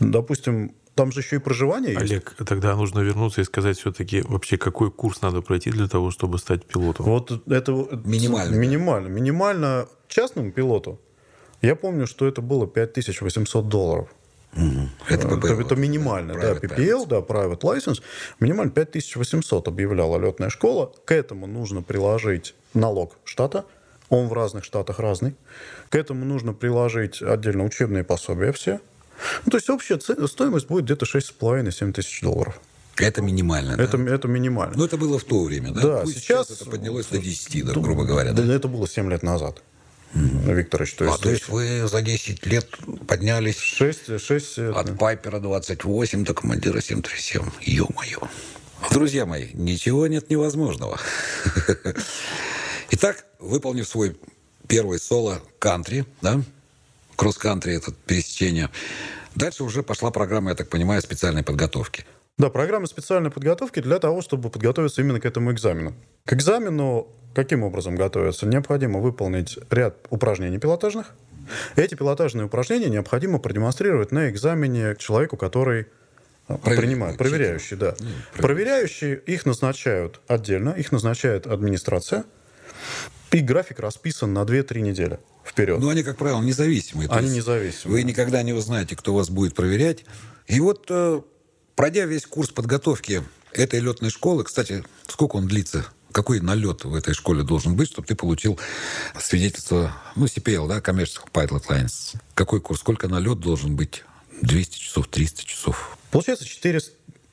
[0.00, 2.02] Допустим, там же еще и проживание есть.
[2.02, 6.38] Олег, тогда нужно вернуться и сказать все-таки вообще, какой курс надо пройти для того, чтобы
[6.38, 7.06] стать пилотом.
[7.06, 7.72] Вот это
[8.04, 8.58] Минимально, да.
[8.58, 9.06] Минимально.
[9.08, 10.98] Минимально частному пилоту.
[11.62, 14.08] Я помню, что это было 5800 долларов.
[14.54, 18.02] Это Это, PPL, это минимально, да, Private PPL, да, private license,
[18.40, 20.92] минимально 5800 объявляла летная школа.
[21.04, 23.64] К этому нужно приложить налог штата,
[24.08, 25.36] он в разных штатах разный.
[25.88, 28.80] К этому нужно приложить отдельно учебные пособия все.
[29.44, 32.60] Ну, то есть общая стоимость будет где-то 6,5-7 тысяч долларов.
[32.96, 33.84] Это минимально, да?
[33.84, 34.74] Это, это минимально.
[34.76, 35.80] Ну, это было в то время, да?
[35.80, 38.32] Да, Пусть сейчас- это поднялось до 10, да, грубо говоря.
[38.32, 38.52] Да, Да?
[38.52, 39.62] это было 7 лет назад.
[40.14, 42.68] Викторович, то А, есть то есть вы за 10 лет
[43.06, 47.42] поднялись 6, 6 от Пайпера 28 до командира 737.
[47.60, 48.18] Ё-моё.
[48.90, 50.98] Друзья мои, ничего нет невозможного.
[52.90, 54.16] Итак, выполнив свой
[54.66, 56.42] первый соло кантри, да,
[57.16, 58.70] кросс-кантри, это пересечение,
[59.34, 62.04] дальше уже пошла программа, я так понимаю, специальной подготовки.
[62.38, 65.94] Да, программа специальной подготовки для того, чтобы подготовиться именно к этому экзамену.
[66.24, 68.46] К экзамену каким образом готовиться?
[68.46, 71.14] Необходимо выполнить ряд упражнений пилотажных.
[71.76, 75.86] Эти пилотажные упражнения необходимо продемонстрировать на экзамене человеку, который
[76.48, 77.94] э, Проверяющий, принимает, проверяющий, да.
[78.36, 82.24] Проверяющие их назначают отдельно, их назначает администрация,
[83.32, 85.80] и график расписан на 2-3 недели вперед.
[85.80, 87.08] Но они, как правило, независимые.
[87.10, 88.02] Они независимые.
[88.02, 90.04] Вы никогда не узнаете, кто вас будет проверять.
[90.46, 91.20] И вот, э,
[91.76, 95.86] пройдя весь курс подготовки этой летной школы, кстати, сколько он длится?
[96.12, 98.58] Какой налет в этой школе должен быть, чтобы ты получил
[99.18, 102.16] свидетельство, ну, CPL, да, Commercial Pilot Lines?
[102.34, 102.80] Какой курс?
[102.80, 104.04] Сколько налет должен быть?
[104.42, 105.98] 200 часов, 300 часов?
[106.10, 106.80] Получается 4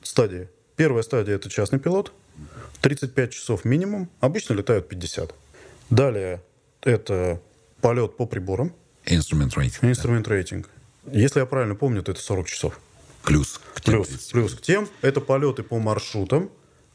[0.02, 0.48] стадии.
[0.76, 2.12] Первая стадия– это частный пилот.
[2.82, 4.08] 35 часов минимум.
[4.20, 5.34] Обычно летают 50.
[5.90, 6.42] Далее
[6.82, 7.40] это
[7.80, 8.72] полет по приборам.
[9.04, 9.84] Инструмент рейтинг.
[9.84, 10.68] Инструмент рейтинг.
[11.10, 12.78] Если я правильно помню, то это 40 часов.
[13.24, 13.60] Плюс.
[13.74, 14.32] к тем Плюс, 30.
[14.32, 16.50] плюс к тем это полеты по маршрутам,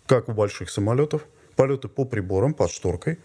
[0.05, 1.23] как у больших самолетов.
[1.55, 3.19] Полеты по приборам, под шторкой.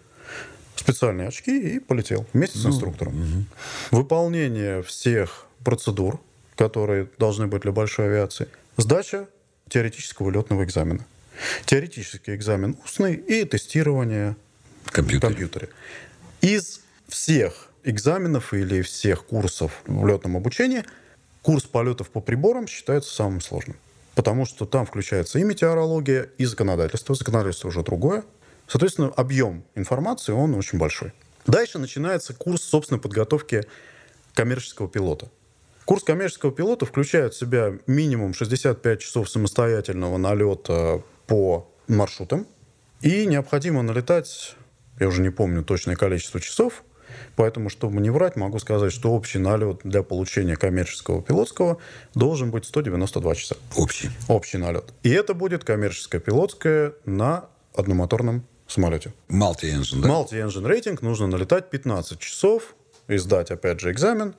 [0.76, 3.46] Специальные очки и полетел вместе с инструктором.
[3.90, 6.20] Выполнение всех процедур,
[6.56, 9.28] которые должны быть для большой авиации, сдача
[9.68, 11.04] теоретического летного экзамена.
[11.64, 14.36] Теоретический экзамен устный и тестирование
[14.84, 15.68] в компьютере.
[16.40, 20.84] Из всех экзаменов или всех курсов в летном обучении
[21.42, 23.76] курс полетов по приборам считается самым сложным.
[24.18, 27.14] Потому что там включается и метеорология, и законодательство.
[27.14, 28.24] Законодательство уже другое.
[28.66, 31.12] Соответственно, объем информации, он очень большой.
[31.46, 33.62] Дальше начинается курс собственной подготовки
[34.34, 35.28] коммерческого пилота.
[35.84, 42.48] Курс коммерческого пилота включает в себя минимум 65 часов самостоятельного налета по маршрутам.
[43.00, 44.56] И необходимо налетать,
[44.98, 46.82] я уже не помню точное количество часов,
[47.36, 51.78] поэтому, чтобы не врать, могу сказать, что общий налет для получения коммерческого пилотского
[52.14, 53.56] должен быть 192 часа.
[53.76, 54.10] Общий.
[54.28, 54.92] Общий налет.
[55.02, 59.12] И это будет коммерческое пилотское на одномоторном самолете.
[59.28, 60.08] Multi-engine, да?
[60.08, 62.74] Multi-engine рейтинг нужно налетать 15 часов
[63.08, 64.34] и сдать, опять же, экзамен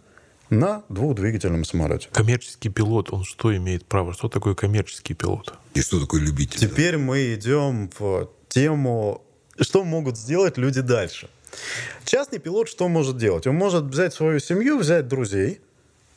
[0.50, 2.10] на двухдвигательном самолете.
[2.12, 4.14] Коммерческий пилот, он что имеет право?
[4.14, 5.54] Что такое коммерческий пилот?
[5.74, 6.60] И что такое любитель?
[6.60, 6.68] да?
[6.68, 9.24] Теперь мы идем в тему,
[9.60, 11.30] что могут сделать люди дальше.
[12.06, 13.48] Частный пилот что может делать?
[13.48, 15.62] Он может взять свою семью, взять друзей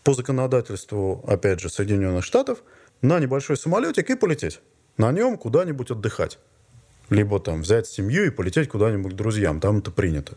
[0.04, 2.58] по законодательству, опять же, Соединенных Штатов,
[3.02, 4.60] на небольшой самолетик и полететь.
[4.96, 6.38] На нем куда-нибудь отдыхать.
[7.10, 9.60] Либо там взять семью и полететь куда-нибудь к друзьям.
[9.60, 10.36] Там это принято.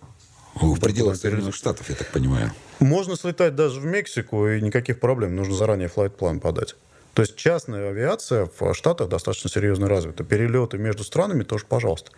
[0.61, 2.51] Ну, В пределах Соединенных Штатов, я так понимаю.
[2.79, 5.35] Можно слетать даже в Мексику, и никаких проблем.
[5.35, 6.75] Нужно заранее флайт-план подать.
[7.13, 10.23] То есть частная авиация в Штатах достаточно серьезно развита.
[10.23, 12.11] Перелеты между странами тоже, пожалуйста.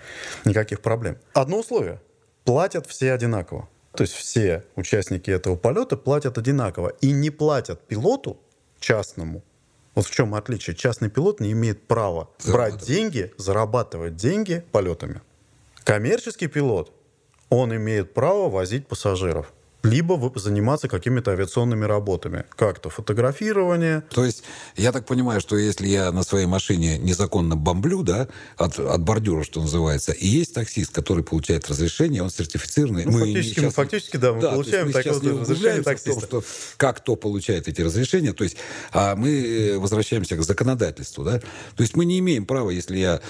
[0.44, 1.18] Никаких проблем.
[1.34, 2.00] Одно условие.
[2.48, 3.68] Платят все одинаково.
[3.92, 6.94] То есть все участники этого полета платят одинаково.
[7.02, 8.38] И не платят пилоту
[8.80, 9.44] частному.
[9.96, 10.74] Вот в чем отличие.
[10.74, 15.20] Частный пилот не имеет права брать деньги, зарабатывать деньги полетами.
[15.84, 16.94] Коммерческий пилот,
[17.50, 19.52] он имеет право возить пассажиров.
[19.90, 22.46] Либо вы- заниматься какими-то авиационными работами.
[22.56, 24.04] Как-то фотографирование.
[24.10, 24.44] То есть,
[24.76, 29.44] я так понимаю, что если я на своей машине незаконно бомблю, да, от, от бордюра,
[29.44, 33.06] что называется, и есть таксист, который получает разрешение, он сертифицированный.
[33.06, 35.82] Ну, Мы фактически, не- мы- фактически, да, мы есть получаем мы такое сейчас разрешение углубляемся
[35.82, 36.26] в том, таксиста.
[36.28, 36.44] что
[36.78, 38.34] как кто получает эти разрешения.
[38.34, 38.58] То есть,
[38.92, 41.40] а мы э, возвращаемся к законодательству, да.
[41.40, 43.22] То есть мы не имеем права, если я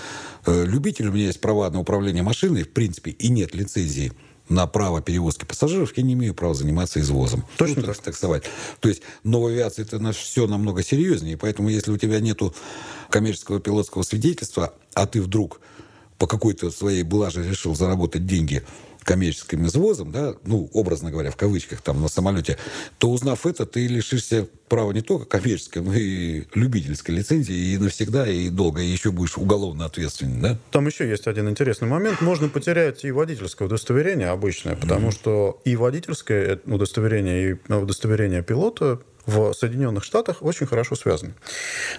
[0.45, 4.11] э, любитель, у меня есть права на управление машиной, в принципе, и нет лицензии
[4.49, 7.45] на право перевозки пассажиров, я не имею права заниматься извозом.
[7.57, 7.97] Точно Ну, так.
[7.97, 8.43] таксовать.
[8.79, 12.55] То есть, но в авиации это на все намного серьезнее, поэтому если у тебя нету
[13.09, 15.61] коммерческого пилотского свидетельства, а ты вдруг
[16.17, 18.63] по какой-то своей блаже решил заработать деньги
[19.07, 22.57] коммерческим извозом, да, ну, образно говоря, в кавычках, там, на самолете,
[22.97, 28.27] то, узнав это, ты лишишься права не только коммерческой, но и любительской лицензии, и навсегда,
[28.27, 30.57] и долго, и еще будешь уголовно ответственен, да?
[30.71, 32.19] Там еще есть один интересный момент.
[32.19, 39.53] Можно потерять и водительское удостоверение обычное, потому что и водительское удостоверение, и удостоверение пилота в
[39.53, 41.33] Соединенных Штатах очень хорошо связаны.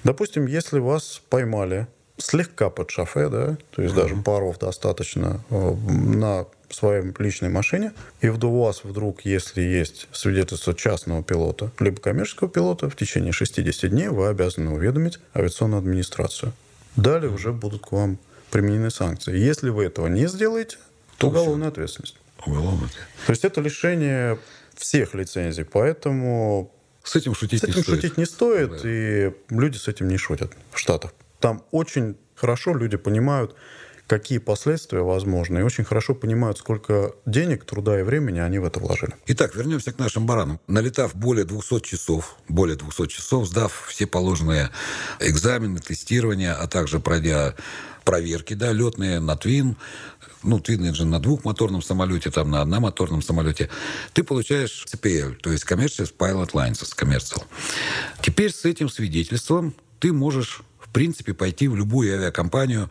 [0.04, 1.86] Допустим, если вас поймали
[2.18, 5.74] слегка под шофе, да, то есть даже паров достаточно э,
[6.68, 12.50] на своей личной машине, и у вас вдруг, если есть свидетельство частного пилота, либо коммерческого
[12.50, 16.52] пилота, в течение 60 дней вы обязаны уведомить авиационную администрацию.
[16.96, 18.18] Далее уже будут к вам
[18.50, 19.36] применены санкции.
[19.36, 20.76] Если вы этого не сделаете,
[21.16, 22.16] то То уголовная ответственность.
[22.46, 22.88] Уголовно.
[23.26, 24.38] То есть это лишение
[24.74, 28.00] всех лицензий, поэтому С этим шутить с этим не стоит.
[28.00, 31.12] шутить не стоит, и люди с этим не шутят в Штатах.
[31.40, 33.54] Там очень хорошо люди понимают,
[34.08, 38.80] какие последствия возможны, и очень хорошо понимают, сколько денег, труда и времени они в это
[38.80, 39.14] вложили.
[39.26, 40.58] Итак, вернемся к нашим баранам.
[40.66, 44.70] Налетав более 200 часов, более 200 часов, сдав все положенные
[45.20, 47.54] экзамены, тестирования, а также пройдя
[48.04, 49.76] проверки, да, летные на Твин,
[50.42, 53.68] ну, Twin Engine на двухмоторном самолете, там на одномоторном самолете,
[54.14, 57.42] ты получаешь CPL, то есть Commercial Pilot License, Commercial.
[58.22, 62.88] Теперь с этим свидетельством ты можешь, в принципе, пойти в любую авиакомпанию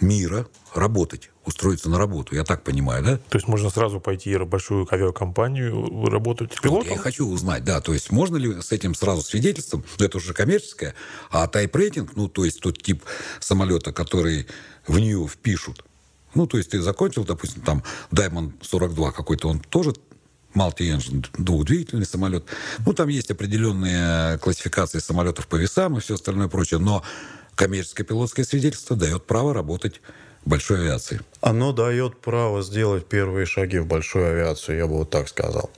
[0.00, 3.16] мира работать, устроиться на работу, я так понимаю, да?
[3.16, 6.90] То есть можно сразу пойти в большую авиакомпанию работать Вот пилотом?
[6.90, 10.18] я и хочу узнать, да, то есть можно ли с этим сразу свидетельством, ну, это
[10.18, 10.94] уже коммерческое,
[11.30, 13.02] а тайп-рейтинг, ну, то есть тот тип
[13.40, 14.46] самолета, который
[14.86, 15.84] в нее впишут,
[16.34, 17.82] ну, то есть ты закончил, допустим, там
[18.12, 19.94] Diamond 42 какой-то, он тоже
[20.54, 22.44] multi-engine, двухдвигательный самолет.
[22.84, 27.02] Ну, там есть определенные классификации самолетов по весам и все остальное прочее, но
[27.60, 30.00] коммерческое пилотское свидетельство дает право работать
[30.46, 31.20] в большой авиации.
[31.42, 35.68] Оно дает право сделать первые шаги в большую авиацию, я бы вот так сказал.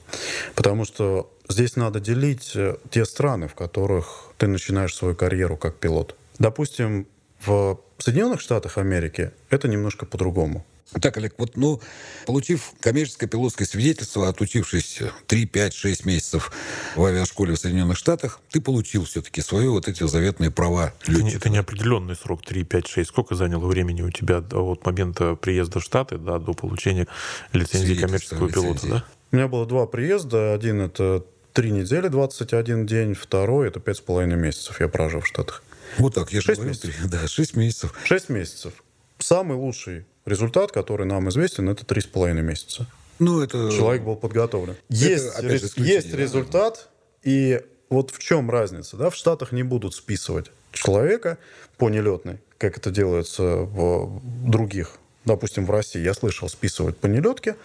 [0.55, 5.75] Потому что здесь надо делить э, те страны, в которых ты начинаешь свою карьеру как
[5.75, 6.15] пилот.
[6.39, 7.05] Допустим,
[7.45, 10.65] в Соединенных Штатах Америки это немножко по-другому.
[11.01, 11.81] Так, Олег, вот, ну,
[12.27, 16.51] получив коммерческое пилотское свидетельство, отучившись 3, 5, 6 месяцев
[16.95, 21.17] в авиашколе в Соединенных Штатах, ты получил все-таки свои вот эти заветные права Это, не-
[21.21, 21.37] летчика.
[21.37, 23.09] это неопределенный срок, 3, 5, 6.
[23.09, 27.07] Сколько заняло времени у тебя от момента приезда в Штаты да, до получения
[27.53, 28.89] лицензии коммерческого пилота, лицензии.
[28.93, 29.03] да?
[29.31, 30.53] У меня было два приезда.
[30.53, 33.15] Один это три недели, 21 день.
[33.15, 35.63] Второй это пять с половиной месяцев я прожил в Штатах.
[35.97, 37.09] Вот так, я же Шесть говорил, месяцев.
[37.09, 37.93] да, 6 месяцев.
[38.03, 38.73] Шесть месяцев.
[39.17, 42.87] Самый лучший результат, который нам известен, это три с половиной месяца.
[43.19, 43.71] Ну, это...
[43.71, 44.75] Человек был подготовлен.
[44.89, 46.17] Есть, опять же, есть да.
[46.17, 46.89] результат,
[47.23, 48.97] и вот в чем разница?
[48.97, 49.09] Да?
[49.09, 51.37] В Штатах не будут списывать человека
[51.77, 54.97] по нелетной, как это делается в других.
[55.25, 57.55] Допустим, в России я слышал списывать по нелетке.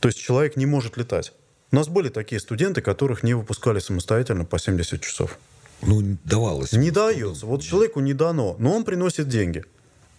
[0.00, 1.32] То есть человек не может летать.
[1.72, 5.38] У нас были такие студенты, которых не выпускали самостоятельно по 70 часов.
[5.82, 6.72] Ну, давалось.
[6.72, 7.44] Не дается.
[7.44, 9.64] Вот человеку не дано, но он приносит деньги.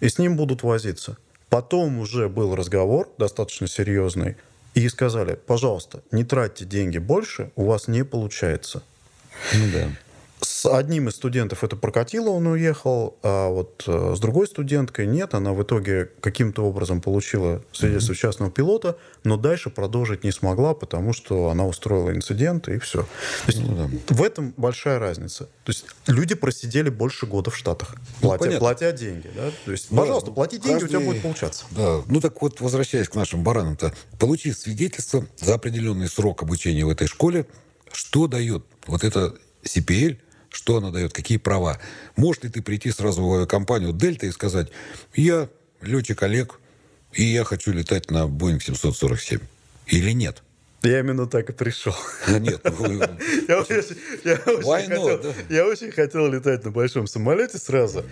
[0.02, 1.18] И с ним будут возиться.
[1.50, 4.36] Потом уже был разговор, достаточно серьезный,
[4.74, 8.84] и сказали, пожалуйста, не тратьте деньги больше, у вас не получается.
[9.54, 9.90] Ну, да.
[10.58, 15.36] С одним из студентов это прокатило, он уехал, а вот э, с другой студенткой нет.
[15.36, 21.14] Она в итоге каким-то образом получила свидетельство частного пилота, но дальше продолжить не смогла, потому
[21.14, 23.04] что она устроила инцидент, и все.
[23.46, 23.60] То есть
[24.10, 25.44] В этом большая разница.
[25.64, 28.60] То есть люди просидели больше года в Штатах, платя, понятно.
[28.60, 29.30] платя деньги.
[29.36, 29.52] Да?
[29.64, 31.66] То есть, Да, пожалуйста, плати деньги, у тебя будет получаться.
[31.70, 36.90] Да, ну так вот, возвращаясь к нашим баранам-то, получив свидетельство за определенный срок обучения в
[36.90, 37.46] этой школе,
[37.92, 40.18] что дает вот это CPL,
[40.58, 41.80] что она дает, какие права?
[42.16, 44.70] Можешь ли ты прийти сразу в авиакомпанию Дельта и сказать,
[45.14, 45.50] я
[45.82, 46.60] летчик Олег,
[47.14, 49.40] и я хочу летать на Boeing 747?
[49.86, 50.42] Или нет?
[50.82, 51.94] Я именно так и пришел.
[52.28, 52.62] Нет,
[55.50, 58.04] я очень хотел летать на большом самолете сразу.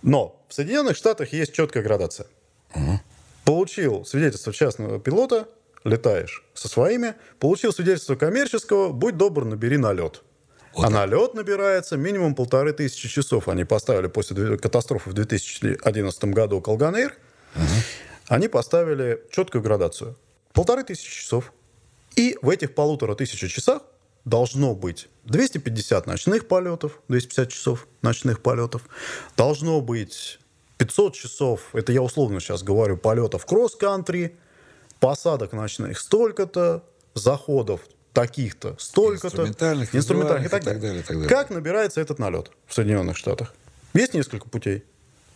[0.00, 2.28] Но в Соединенных Штатах есть четкая градация.
[3.44, 5.48] Получил свидетельство частного пилота,
[5.84, 7.14] летаешь со своими.
[7.38, 10.22] Получил свидетельство коммерческого, будь добр, набери налет.
[10.74, 13.48] Вот а налет набирается минимум полторы тысячи часов.
[13.48, 17.16] Они поставили после катастрофы в 2011 году Колганейр.
[18.28, 20.16] Они поставили четкую градацию.
[20.52, 21.52] Полторы тысячи часов.
[22.16, 23.82] И в этих полутора тысячи часах
[24.24, 28.82] должно быть 250 ночных полетов, 250 часов ночных полетов.
[29.36, 30.38] Должно быть
[30.78, 34.36] 500 часов, это я условно сейчас говорю, полетов кросс-кантри,
[35.00, 37.80] посадок ночных столько-то, заходов
[38.18, 39.28] таких-то, столько-то.
[39.28, 41.02] Инструментальных, инструментальных и так, и так далее.
[41.02, 41.28] так далее.
[41.28, 43.54] Как набирается этот налет в Соединенных Штатах?
[43.94, 44.82] Есть несколько путей.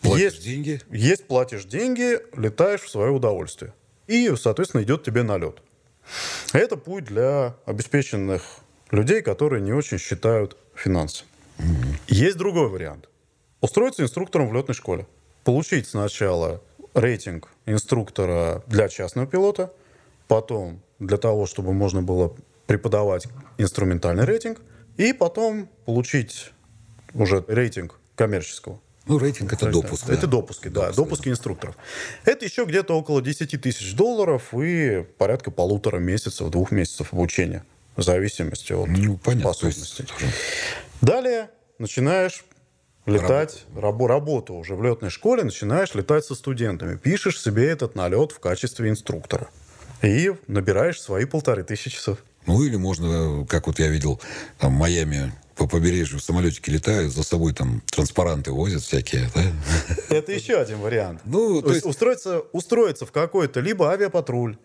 [0.00, 0.80] Платишь есть, деньги.
[0.90, 3.72] Есть, платишь деньги, летаешь в свое удовольствие.
[4.08, 5.62] И, соответственно, идет тебе налет.
[6.52, 8.42] Это путь для обеспеченных
[8.90, 11.24] людей, которые не очень считают финансы.
[12.08, 13.08] Есть другой вариант.
[13.60, 15.06] Устроиться инструктором в летной школе.
[15.44, 16.60] Получить сначала
[16.94, 19.72] рейтинг инструктора для частного пилота,
[20.26, 22.34] потом для того, чтобы можно было
[22.72, 24.62] преподавать инструментальный рейтинг,
[24.96, 26.52] и потом получить
[27.12, 28.80] уже рейтинг коммерческого.
[29.06, 30.08] Ну, рейтинг это допуск.
[30.08, 30.26] Это да.
[30.26, 31.76] допуски, да, допуски инструкторов.
[32.24, 37.64] Это еще где-то около 10 тысяч долларов и порядка полутора месяцев, двух месяцев обучения,
[37.96, 39.52] в зависимости от Ну, понятно.
[39.52, 40.26] то есть способностей.
[41.02, 42.44] Далее начинаешь
[43.04, 46.96] летать, рабо- работу уже в летной школе, начинаешь летать со студентами.
[46.96, 49.50] Пишешь себе этот налет в качестве инструктора.
[50.00, 52.18] И набираешь свои полторы тысячи часов.
[52.46, 54.20] Ну, или можно, как вот я видел,
[54.58, 59.42] там, в Майами по побережью в самолетике летают, за собой там транспаранты возят всякие, да?
[60.08, 61.20] Это еще один вариант.
[61.24, 64.56] Ну, то, есть, устроиться, устроиться в какой-то либо авиапатруль,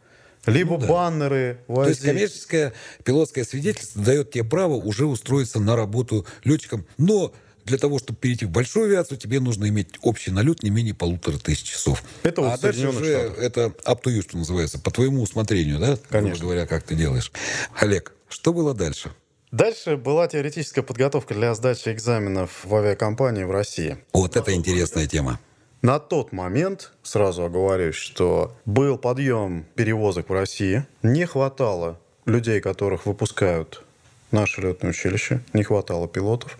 [0.45, 2.13] либо баннеры Ну То есть возить.
[2.13, 6.85] коммерческое пилотское свидетельство дает тебе право уже устроиться на работу летчиком.
[6.97, 7.33] Но
[7.67, 11.37] для того, чтобы перейти в большую авиацию, тебе нужно иметь общий налет не менее полутора
[11.37, 12.01] тысяч часов.
[12.23, 13.37] Это а дальше уже Штатах.
[13.39, 15.97] это up to you, что называется, по твоему усмотрению, да?
[16.09, 16.45] Конечно.
[16.45, 17.31] говоря, как ты делаешь.
[17.75, 19.11] Олег, что было дальше?
[19.51, 23.97] Дальше была теоретическая подготовка для сдачи экзаменов в авиакомпании в России.
[24.13, 25.39] Вот это интересная тема.
[25.81, 33.05] На тот момент, сразу оговорюсь, что был подъем перевозок в России, не хватало людей, которых
[33.05, 33.83] выпускают
[34.31, 36.57] наше летное училище, не хватало пилотов.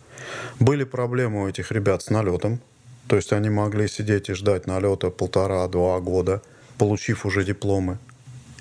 [0.59, 2.59] Были проблемы у этих ребят с налетом,
[3.07, 6.41] то есть они могли сидеть и ждать налета полтора-два года,
[6.77, 7.97] получив уже дипломы.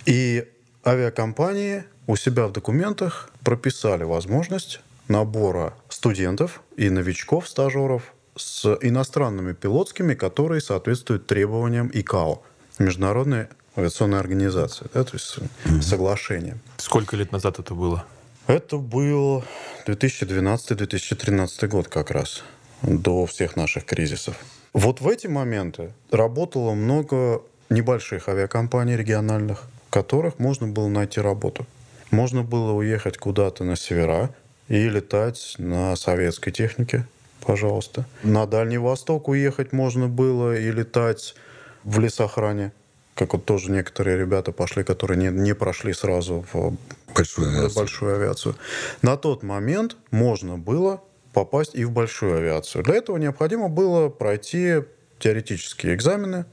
[0.04, 0.46] И
[0.84, 10.14] авиакомпании у себя в документах прописали возможность набора студентов и новичков, стажеров с иностранными пилотскими,
[10.14, 12.42] которые соответствуют требованиям ИКАО,
[12.78, 15.38] Международной авиационной организации, да, то есть
[15.82, 16.58] соглашение.
[16.76, 18.04] Сколько лет назад это было?
[18.46, 19.42] Это был
[19.86, 22.44] 2012-2013 год как раз,
[22.80, 24.36] до всех наших кризисов.
[24.72, 31.66] Вот в эти моменты работало много небольших авиакомпаний региональных, в которых можно было найти работу.
[32.12, 34.30] Можно было уехать куда-то на севера
[34.68, 37.04] и летать на советской технике,
[37.44, 38.04] пожалуйста.
[38.22, 41.34] На Дальний Восток уехать можно было и летать
[41.82, 42.70] в лесохране.
[43.16, 46.76] Как вот тоже некоторые ребята пошли, которые не, не прошли сразу в
[47.16, 47.74] Большую авиацию.
[47.74, 48.56] большую авиацию.
[49.02, 51.02] На тот момент можно было
[51.32, 52.84] попасть и в большую авиацию.
[52.84, 54.82] Для этого необходимо было пройти
[55.18, 56.46] теоретические экзамены.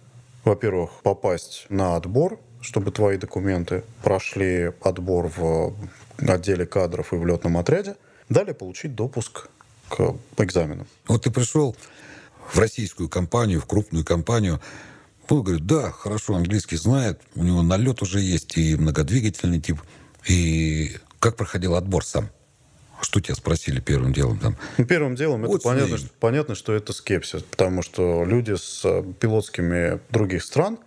[0.44, 5.74] Во-первых, попасть на отбор, чтобы твои документы прошли отбор в
[6.18, 7.96] отделе кадров и в летном отряде.
[8.30, 9.48] Далее получить допуск
[9.90, 10.88] к экзаменам.
[11.08, 11.76] Вот ты пришел
[12.52, 14.60] в российскую компанию, в крупную компанию,
[15.30, 19.82] он говорит, да, хорошо, английский знает, у него налет уже есть и многодвигательный тип.
[20.28, 22.30] И как проходил отбор сам?
[23.02, 24.58] Что тебя спросили первым делом там?
[24.78, 28.82] Ну, Первым делом Вот это понятно, что, понятно, что это скепсис, потому что люди с
[28.86, 30.80] э, пилотскими других стран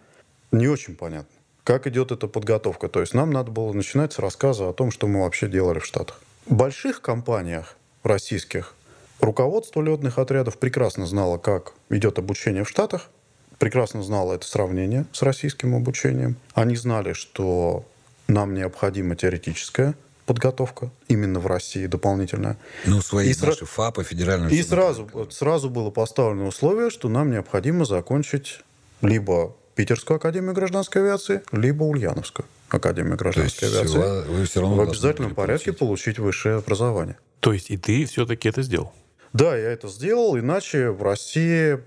[0.51, 2.89] не очень понятно, как идет эта подготовка.
[2.89, 5.85] То есть нам надо было начинать с рассказа о том, что мы вообще делали в
[5.85, 6.21] Штатах.
[6.47, 8.75] В больших компаниях российских
[9.21, 13.11] руководство летных отрядов прекрасно знало, как идет обучение в Штатах,
[13.59, 16.37] прекрасно знало это сравнение с российским обучением.
[16.55, 17.85] Они знали, что
[18.29, 19.95] нам необходима теоретическая
[20.27, 22.57] подготовка именно в России дополнительная.
[22.85, 24.55] Ну, свои И сра- наши ФАПы, федеральные...
[24.57, 28.61] И сразу, сразу было поставлено условие, что нам необходимо закончить
[29.03, 33.87] либо Питерскую академию гражданской авиации, либо Ульяновскую академию То есть гражданской авиации.
[33.87, 36.17] всего вы все равно в обязательном порядке получить.
[36.17, 37.17] получить высшее образование.
[37.41, 38.93] То есть и ты все-таки это сделал?
[39.33, 41.79] Да, я это сделал, иначе в России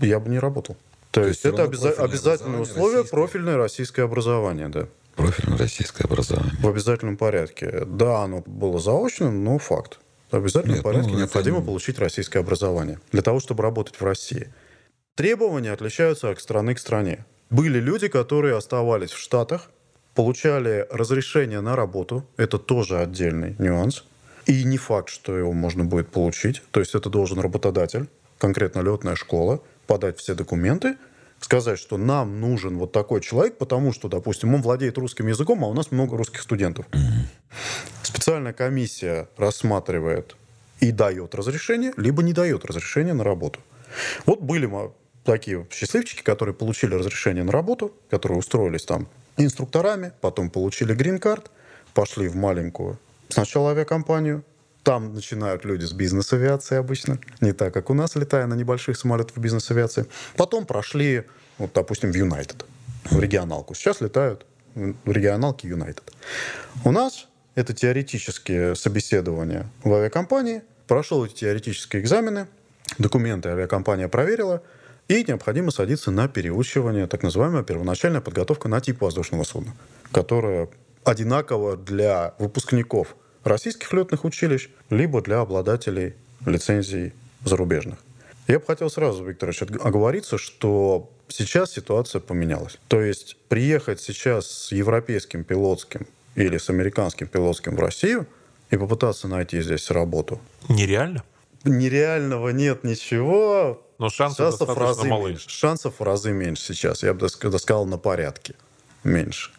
[0.00, 0.76] я бы не работал.
[1.10, 3.16] То, То есть есть это обяза- обязательное условие российское.
[3.16, 4.86] профильное российское образование, да.
[5.16, 6.52] Профильное российское образование.
[6.60, 7.84] В обязательном порядке.
[7.86, 9.98] Да, оно было заочным, но факт.
[10.30, 13.96] В обязательном Нет, порядке ну, это необходимо не- получить российское образование для того, чтобы работать
[14.00, 14.48] в России.
[15.14, 17.26] Требования отличаются от страны к стране.
[17.50, 19.70] Были люди, которые оставались в Штатах,
[20.14, 22.26] получали разрешение на работу.
[22.38, 24.04] Это тоже отдельный нюанс.
[24.46, 26.62] И не факт, что его можно будет получить.
[26.70, 28.08] То есть это должен работодатель,
[28.38, 30.96] конкретно летная школа, подать все документы,
[31.44, 35.68] сказать, что нам нужен вот такой человек, потому что, допустим, он владеет русским языком, а
[35.68, 36.86] у нас много русских студентов.
[38.02, 40.36] Специальная комиссия рассматривает
[40.80, 43.60] и дает разрешение, либо не дает разрешение на работу.
[44.26, 44.92] Вот были ма-
[45.24, 51.50] такие счастливчики, которые получили разрешение на работу, которые устроились там инструкторами, потом получили грин-карт,
[51.94, 54.44] пошли в маленькую сначала авиакомпанию,
[54.82, 59.36] там начинают люди с бизнес-авиации обычно, не так, как у нас, летая на небольших самолетах
[59.36, 60.06] в бизнес-авиации.
[60.36, 61.24] Потом прошли,
[61.58, 62.64] вот, допустим, в Юнайтед,
[63.04, 63.74] в регионалку.
[63.74, 66.12] Сейчас летают в регионалке Юнайтед.
[66.84, 70.62] У нас это теоретические собеседования в авиакомпании.
[70.86, 72.48] Прошел эти теоретические экзамены,
[72.98, 74.62] документы авиакомпания проверила,
[75.08, 79.74] и необходимо садиться на переучивание, так называемая первоначальная подготовка на тип воздушного судна,
[80.10, 80.68] которая
[81.04, 86.14] одинакова для выпускников российских летных училищ, либо для обладателей
[86.46, 87.12] лицензий
[87.44, 87.98] зарубежных.
[88.48, 92.78] Я бы хотел сразу, Викторович, оговориться, что сейчас ситуация поменялась.
[92.88, 98.26] То есть приехать сейчас с европейским пилотским или с американским пилотским в Россию
[98.70, 100.40] и попытаться найти здесь работу.
[100.68, 101.22] Нереально?
[101.64, 103.86] Нереального нет ничего.
[103.98, 105.30] Но Шансов в достаточно разы малы.
[105.30, 105.48] меньше.
[105.48, 107.04] Шансов в разы меньше сейчас.
[107.04, 108.54] Я бы даже сказал на порядке
[109.04, 109.52] меньше.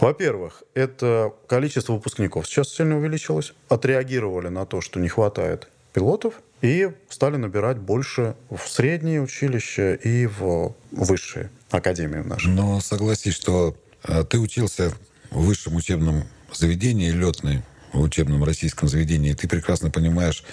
[0.00, 3.52] Во-первых, это количество выпускников сейчас сильно увеличилось.
[3.68, 10.26] Отреагировали на то, что не хватает пилотов, и стали набирать больше в средние училища и
[10.26, 12.48] в высшие академии наши.
[12.48, 14.92] Но согласись, что э, ты учился
[15.30, 17.62] в высшем учебном заведении, летной,
[17.92, 20.44] в учебном российском заведении, ты прекрасно понимаешь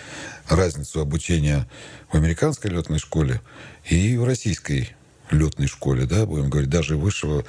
[0.47, 1.67] разницу обучения
[2.09, 3.41] в американской летной школе
[3.89, 4.95] и в российской
[5.31, 7.45] летной школе, да, будем говорить, даже высшего.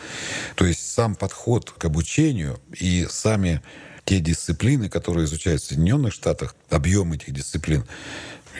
[0.54, 3.62] То есть сам подход к обучению и сами
[4.04, 7.84] те дисциплины, которые изучают в Соединенных Штатах, объем этих дисциплин,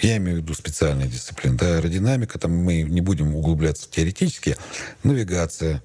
[0.02, 4.56] я имею в виду специальные дисциплины, да, аэродинамика, там мы не будем углубляться в теоретические,
[5.02, 5.82] навигация,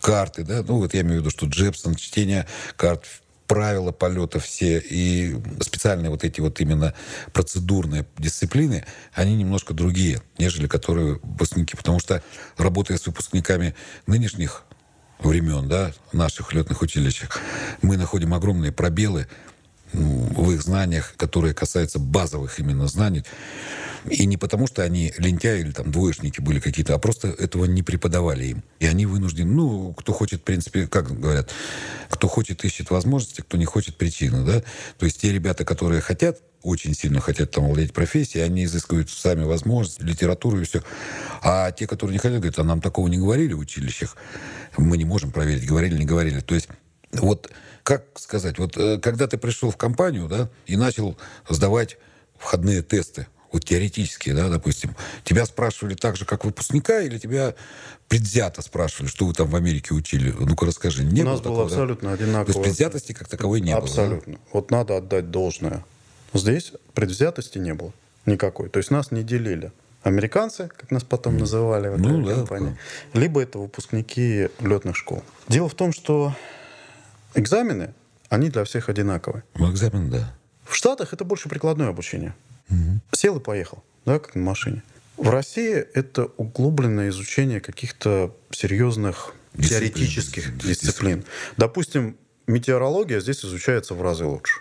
[0.00, 2.46] карты, да, ну вот я имею в виду, что Джепсон, чтение
[2.76, 3.04] карт,
[3.46, 6.94] правила полета все и специальные вот эти вот именно
[7.32, 8.84] процедурные дисциплины,
[9.14, 11.76] они немножко другие, нежели которые выпускники.
[11.76, 12.22] Потому что,
[12.56, 13.74] работая с выпускниками
[14.06, 14.64] нынешних
[15.18, 17.40] времен, да, наших летных училищах,
[17.82, 19.26] мы находим огромные пробелы
[19.92, 23.24] в их знаниях, которые касаются базовых именно знаний.
[24.08, 27.82] И не потому, что они лентяи или там двоечники были какие-то, а просто этого не
[27.82, 28.62] преподавали им.
[28.78, 31.50] И они вынуждены, ну, кто хочет, в принципе, как говорят,
[32.08, 34.62] кто хочет, ищет возможности, кто не хочет, причины, да.
[34.98, 39.44] То есть те ребята, которые хотят очень сильно хотят там владеть профессией, они изыскивают сами
[39.44, 40.82] возможности, литературу и все.
[41.40, 44.16] А те, которые не хотят, говорят, а нам такого не говорили в училищах,
[44.76, 46.40] мы не можем проверить, говорили, не говорили.
[46.40, 46.68] То есть
[47.12, 47.50] вот
[47.86, 51.16] как сказать, вот э, когда ты пришел в компанию, да, и начал
[51.48, 51.98] сдавать
[52.36, 57.54] входные тесты, вот теоретические, да, допустим, тебя спрашивали так же, как выпускника, или тебя
[58.08, 60.34] предвзято спрашивали, что вы там в Америке учили?
[60.36, 61.04] Ну-ка расскажи.
[61.04, 61.74] Не У было нас было такого, да?
[61.76, 62.44] абсолютно одинаково.
[62.46, 63.84] То есть предвзятости как таковой не было.
[63.84, 64.38] Абсолютно.
[64.52, 65.84] Вот надо отдать должное.
[66.34, 67.92] Здесь предвзятости не было
[68.26, 68.68] никакой.
[68.68, 69.70] То есть нас не делили.
[70.02, 72.76] Американцы, как нас потом называли в этой Ну да, компании,
[73.12, 75.22] либо это выпускники летных школ.
[75.46, 76.34] Дело в том, что
[77.36, 77.94] экзамены,
[78.28, 79.44] они для всех одинаковые.
[79.54, 79.60] да?
[79.60, 80.34] Ну, экзамен, да.
[80.64, 82.34] В Штатах это больше прикладное обучение.
[83.12, 84.82] Сел и поехал, да, как на машине.
[85.16, 89.90] В России это углубленное изучение каких-то серьезных Дисциплин.
[89.92, 91.24] теоретических Дис- дисциплин.
[91.56, 92.16] Допустим,
[92.46, 94.60] метеорология здесь изучается в разы лучше.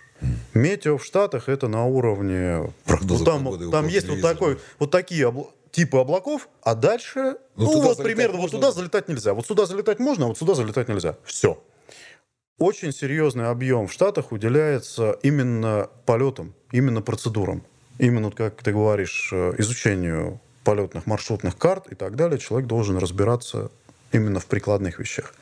[0.53, 2.71] Метео в Штатах это на уровне...
[3.01, 7.65] Ну, там погоды там есть вот, такой, вот такие обла- типы облаков, а дальше, Ну,
[7.73, 8.59] ну, вот примерно, вот можно?
[8.59, 9.34] туда залетать нельзя.
[9.34, 11.17] Вот сюда залетать можно, а вот сюда залетать нельзя.
[11.26, 11.61] Все.
[12.58, 17.64] Очень серьезный объем в Штатах уделяется именно полетам, именно процедурам.
[17.97, 22.39] Именно, как ты говоришь, э, изучению полетных маршрутных карт и так далее.
[22.39, 23.72] Человек должен разбираться
[24.14, 25.34] именно в прикладных вещах.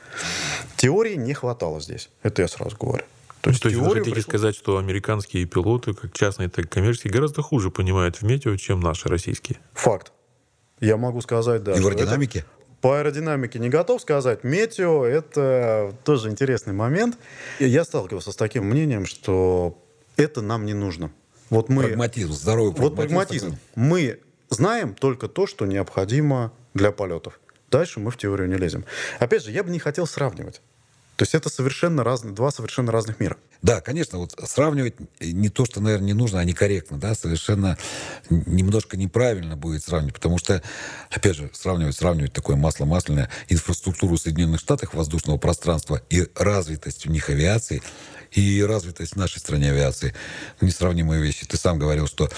[0.76, 2.10] Теории не хватало здесь.
[2.24, 3.04] Это я сразу говорю.
[3.42, 7.14] То есть, вы теорию хотите пришлось- сказать, что американские пилоты, как частные, так и коммерческие,
[7.14, 9.60] гораздо хуже понимают в метео, чем наши российские?
[9.74, 10.12] Факт.
[10.80, 11.74] Я могу сказать, да.
[11.74, 12.46] И в аэродинамике?
[12.84, 14.44] По аэродинамике не готов сказать.
[14.44, 17.18] Метео— это тоже интересный момент.
[17.58, 19.82] Я сталкивался с таким мнением, что
[20.18, 21.10] это нам не нужно.
[21.50, 21.84] Вот мы...
[21.84, 23.52] Прагматизм, здоровый Вот прагматизм.
[23.52, 23.58] прагматизм.
[23.76, 24.20] Мы
[24.50, 27.40] знаем только то, что необходимо для полетов.
[27.72, 28.84] Дальше мы в теорию не лезем.
[29.18, 30.62] Опять же, я бы не хотел сравнивать.
[31.24, 33.38] То есть это совершенно разные, два совершенно разных мира.
[33.62, 37.78] Да, конечно, вот сравнивать не то, что, наверное, не нужно, а некорректно, да, совершенно
[38.30, 40.62] немножко неправильно будет сравнивать, потому что,
[41.10, 47.10] опять же, сравнивать, сравнивать такое масло масляное, инфраструктуру Соединенных Штатов воздушного пространства и развитость у
[47.10, 47.82] них авиации,
[48.36, 50.14] и развитость в нашей стране авиации.
[50.62, 51.46] Несравнимые вещи.
[51.46, 52.30] Ты сам говорил, что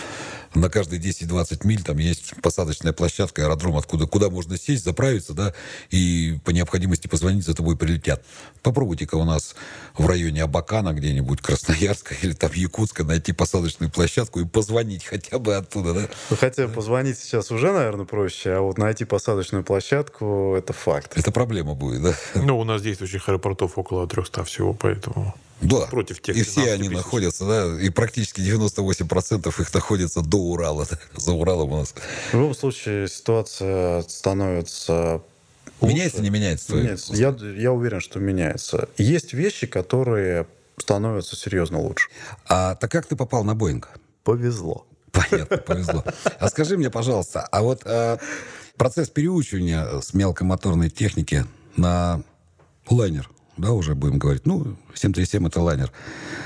[0.55, 5.53] на каждые 10-20 миль там есть посадочная площадка, аэродром, откуда куда можно сесть, заправиться, да,
[5.89, 8.23] и по необходимости позвонить, за тобой прилетят.
[8.61, 9.55] Попробуйте-ка у нас
[9.97, 15.55] в районе Абакана где-нибудь, Красноярска или там Якутска найти посадочную площадку и позвонить хотя бы
[15.55, 16.07] оттуда, да?
[16.29, 21.17] Ну, Хотя позвонить сейчас уже, наверное, проще, а вот найти посадочную площадку— это факт.
[21.17, 22.15] Это проблема будет, да?
[22.35, 25.35] Ну, у нас действующих аэропортов около 300 всего, поэтому...
[25.61, 25.87] Да.
[25.87, 26.97] Против тех и все 12 они тысяч.
[26.97, 30.85] находятся, да, и практически 98% их находится до Урала.
[31.15, 31.93] За Уралом у нас.
[32.31, 35.21] В любом случае ситуация становится
[35.81, 35.95] лучше.
[35.95, 36.75] Меняется, не меняется?
[36.75, 37.13] Меняется.
[37.15, 38.89] Я, я уверен, что меняется.
[38.97, 40.47] Есть вещи, которые
[40.77, 42.09] становятся серьезно лучше.
[42.47, 43.89] А так как ты попал на Боинг?
[44.23, 44.85] Повезло.
[45.11, 46.03] Понятно, повезло.
[46.39, 48.17] А скажи мне, пожалуйста, а вот э,
[48.75, 51.45] процесс переучивания с мелкомоторной техники
[51.77, 52.21] на
[52.89, 55.91] лайнер, да, уже будем говорить, ну, 737 это лайнер.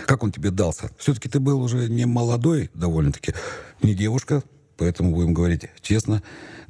[0.06, 0.90] Как он тебе дался?
[0.98, 3.34] Все-таки ты был уже не молодой довольно-таки,
[3.82, 4.44] не девушка,
[4.78, 6.22] поэтому будем говорить честно.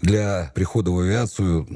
[0.01, 1.67] Для прихода в авиацию,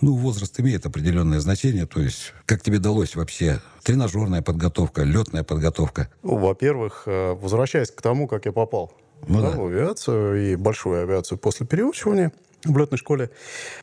[0.00, 1.86] ну, возраст имеет определенное значение.
[1.86, 6.08] То есть, как тебе далось вообще тренажерная подготовка, летная подготовка?
[6.22, 8.92] Ну, Во-первых, э, возвращаясь к тому, как я попал
[9.26, 9.56] Ну да, да.
[9.58, 12.32] в авиацию и большую авиацию после переучивания
[12.64, 13.30] в летной школе,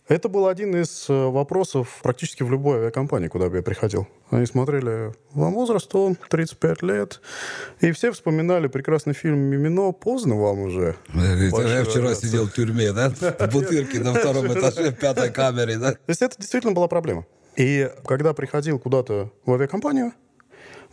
[0.07, 4.07] это был один из э, вопросов практически в любой авиакомпании, куда бы я приходил.
[4.29, 7.21] Они смотрели, вам возраст, он 35 лет,
[7.79, 10.95] и все вспоминали прекрасный фильм «Мимино», поздно вам уже.
[11.13, 12.15] Я вчера авиацию.
[12.15, 13.09] сидел в тюрьме, да?
[13.09, 15.93] В бутырке на втором этаже, в пятой камере, да?
[15.93, 17.25] То есть это действительно была проблема.
[17.55, 20.13] И когда приходил куда-то в авиакомпанию,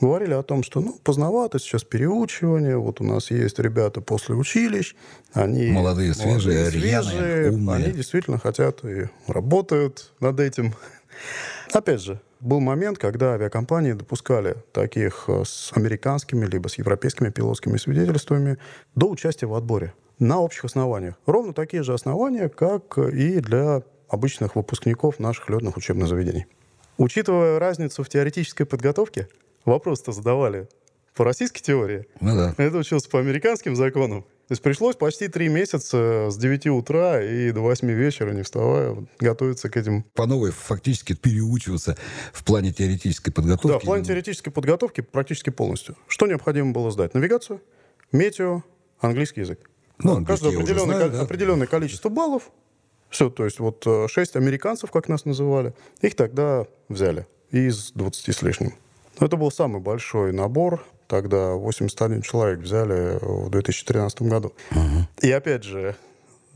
[0.01, 4.95] говорили о том, что ну, поздновато сейчас переучивание, вот у нас есть ребята после училищ,
[5.32, 7.76] они Молодые, свежие, рьяные, свежие, умные.
[7.76, 10.74] они действительно хотят и работают над этим.
[11.72, 17.78] Опять же, был момент, когда авиакомпании допускали таких э, с американскими либо с европейскими пилотскими
[17.78, 18.59] свидетельствами
[18.95, 21.14] до участия в отборе на общих основаниях.
[21.26, 26.47] Ровно такие же основания, как и для обычных выпускников наших летных учебных заведений.
[26.99, 29.28] Учитывая разницу в теоретической подготовке,
[29.65, 30.69] вопрос-то задавали
[31.15, 32.55] по российской теории, Ну да.
[32.62, 34.23] это учился по американским законам.
[34.23, 38.95] То есть пришлось почти три месяца с 9 утра и до 8 вечера, не вставая,
[39.19, 41.97] готовиться к этим По новой фактически переучиваться
[42.35, 43.73] в плане теоретической подготовки.
[43.75, 45.97] Да, в плане теоретической подготовки практически полностью.
[46.09, 47.15] Что необходимо было сдать?
[47.15, 47.62] Навигацию,
[48.12, 48.62] метео,
[49.01, 49.71] английский язык.
[49.99, 51.23] Ну, Каждое английский уже определенное, знаю, ко- да.
[51.23, 52.51] определенное количество баллов.
[53.09, 58.35] Все, то есть вот э, шесть американцев, как нас называли, их тогда взяли из 20
[58.37, 58.75] с лишним.
[59.21, 64.53] Это был самый большой набор тогда 81 человек взяли в 2013 году.
[65.21, 65.97] И опять же,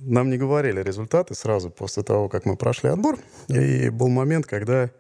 [0.01, 3.19] нам не говорили результаты сразу после того, как мы прошли отбор.
[3.49, 4.91] И был момент, когда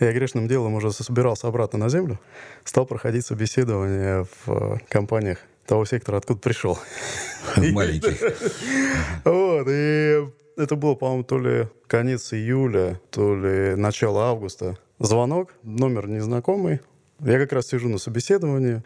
[0.00, 2.20] я грешным делом уже собирался обратно на землю,
[2.64, 6.78] стал проходить собеседование в компаниях того сектора, откуда пришел.
[7.56, 8.16] Маленький.
[9.24, 14.78] Вот, и это было, по-моему, то ли конец июля, то ли начало августа.
[14.98, 16.80] Звонок, номер незнакомый.
[17.20, 18.82] Я как раз сижу на собеседовании,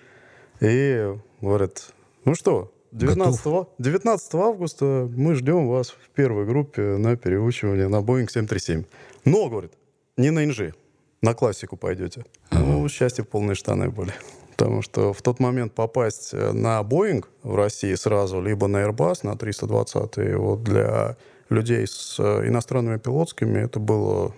[0.60, 1.92] и говорят,
[2.24, 8.28] ну что, 19, 19 августа мы ждем вас в первой группе на переучивание на Boeing
[8.28, 8.84] 737.
[9.24, 9.72] Но, говорит,
[10.16, 10.74] не на инжи,
[11.22, 12.24] на классику пойдете.
[12.50, 14.12] Ну, счастье полные штаны были.
[14.56, 19.36] Потому что в тот момент попасть на Boeing в России сразу, либо на Airbus, на
[19.36, 21.16] 320, вот для
[21.48, 24.34] людей с иностранными пилотскими, это было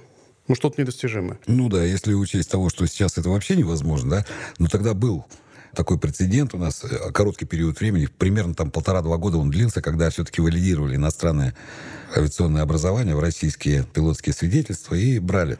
[0.48, 1.38] ну, что-то недостижимое.
[1.46, 4.26] Ну да, если учесть того, что сейчас это вообще невозможно, да,
[4.58, 5.24] но тогда был
[5.74, 10.10] такой прецедент у нас, э, короткий период времени, примерно там полтора-два года он длился, когда
[10.10, 11.54] все-таки валидировали иностранное
[12.14, 15.58] авиационное образование в российские пилотские свидетельства и брали.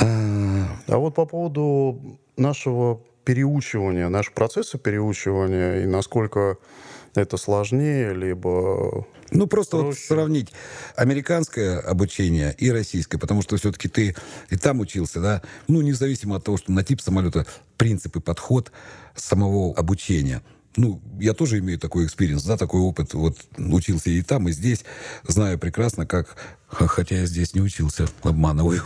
[0.00, 6.56] А вот по поводу нашего переучивания, нашего процесса переучивания и насколько
[7.14, 10.48] это сложнее, либо ну, просто вот сравнить
[10.96, 14.14] американское обучение и российское, потому что все-таки ты
[14.50, 17.46] и там учился, да, ну, независимо от того, что на тип самолета,
[17.76, 18.72] принцип и подход
[19.14, 20.42] самого обучения.
[20.76, 23.12] Ну, я тоже имею такой experience, да, такой опыт.
[23.12, 24.84] Вот учился и там, и здесь.
[25.26, 26.36] Знаю прекрасно, как...
[26.68, 28.80] Хотя я здесь не учился, обманываю.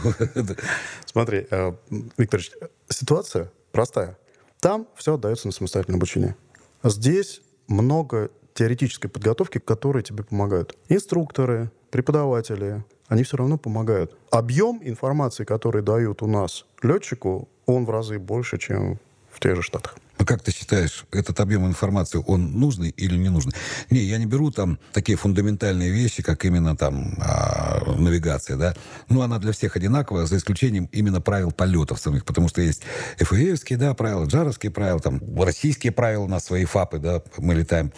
[1.06, 1.72] Смотри, э,
[2.18, 2.50] Викторович,
[2.88, 4.18] ситуация простая.
[4.60, 6.34] Там все отдается на самостоятельное обучение.
[6.82, 10.76] Здесь много теоретической подготовки, которые тебе помогают.
[10.88, 14.16] Инструкторы, преподаватели, они все равно помогают.
[14.30, 18.98] Объем информации, который дают у нас летчику, он в разы больше, чем
[19.30, 19.96] в тех же Штатах.
[20.18, 23.52] А как ты считаешь, этот объем информации, он нужный или не нужный?
[23.90, 28.74] Не, я не беру там такие фундаментальные вещи, как именно там а, навигация, да.
[29.08, 32.82] Ну, она для всех одинаковая, за исключением именно правил полетов самих, потому что есть
[33.18, 37.92] ФАЭвские, да, правила, джаровские правила, там, российские правила у нас свои ФАПы, да, мы летаем.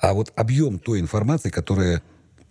[0.00, 2.02] А вот объем той информации, которая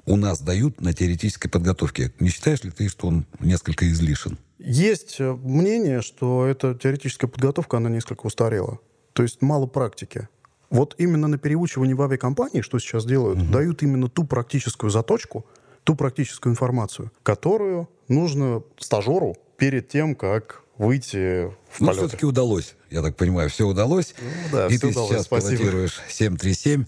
[0.05, 4.37] у нас дают на теоретической подготовке, не считаешь ли ты, что он несколько излишен?
[4.59, 8.79] Есть э, мнение, что эта теоретическая подготовка, она несколько устарела.
[9.15, 10.27] То есть мало практики.
[10.69, 13.51] Вот именно на переучивании в авиакомпании, что сейчас делают, угу.
[13.51, 15.45] дают именно ту практическую заточку,
[15.85, 23.01] ту практическую информацию, которую нужно стажеру перед тем, как выйти в Ну, все-таки удалось, я
[23.01, 24.13] так понимаю, все удалось.
[24.19, 25.57] Ну, да, и ты удалось, сейчас спасибо.
[25.59, 26.85] пилотируешь 737.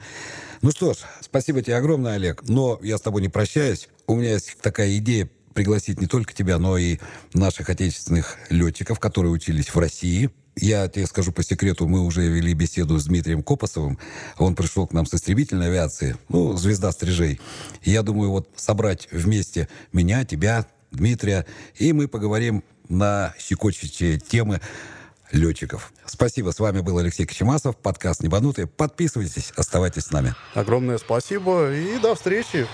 [0.64, 2.44] Ну что ж, спасибо тебе огромное, Олег.
[2.50, 3.88] Но я с тобой не прощаюсь.
[4.06, 6.98] У меня есть такая идея пригласить не только тебя, но и
[7.34, 10.30] наших отечественных летчиков, которые учились в России.
[10.60, 14.00] Я тебе скажу по секрету, мы уже вели беседу с Дмитрием Копосовым.
[14.38, 17.40] Он пришел к нам с истребительной авиации, ну, звезда стрижей.
[17.84, 21.46] Я думаю, вот собрать вместе меня, тебя, Дмитрия,
[21.76, 24.60] и мы поговорим на щекочущие темы
[25.32, 25.94] летчиков.
[26.06, 26.52] Спасибо.
[26.52, 28.66] С вами был Алексей Кочемасов, подкаст «Небанутые».
[28.66, 30.34] Подписывайтесь, оставайтесь с нами.
[30.56, 32.66] Огромное спасибо и до встречи.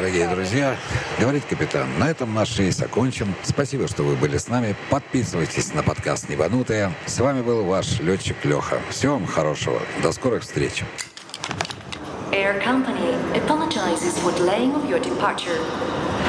[0.00, 0.76] Дорогие друзья,
[1.18, 3.34] говорит капитан, на этом наш рейс окончен.
[3.42, 4.74] Спасибо, что вы были с нами.
[4.88, 6.94] Подписывайтесь на подкаст «Небанутые».
[7.04, 8.80] С вами был ваш летчик Леха.
[8.88, 9.78] Всего вам хорошего.
[10.02, 10.84] До скорых встреч.
[12.32, 15.60] Air Company apologizes for delaying of your departure.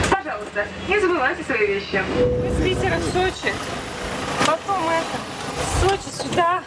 [0.10, 2.04] Пожалуйста, не забывайте свои вещи.
[2.46, 3.54] Из Питера в Сочи.
[4.46, 5.18] Потом это,
[5.56, 6.62] в Сочи сюда.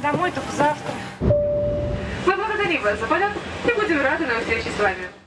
[0.00, 0.94] Домой только завтра.
[1.20, 3.32] Мы благодарим вас за полет
[3.66, 5.19] и будем рады на встрече с вами.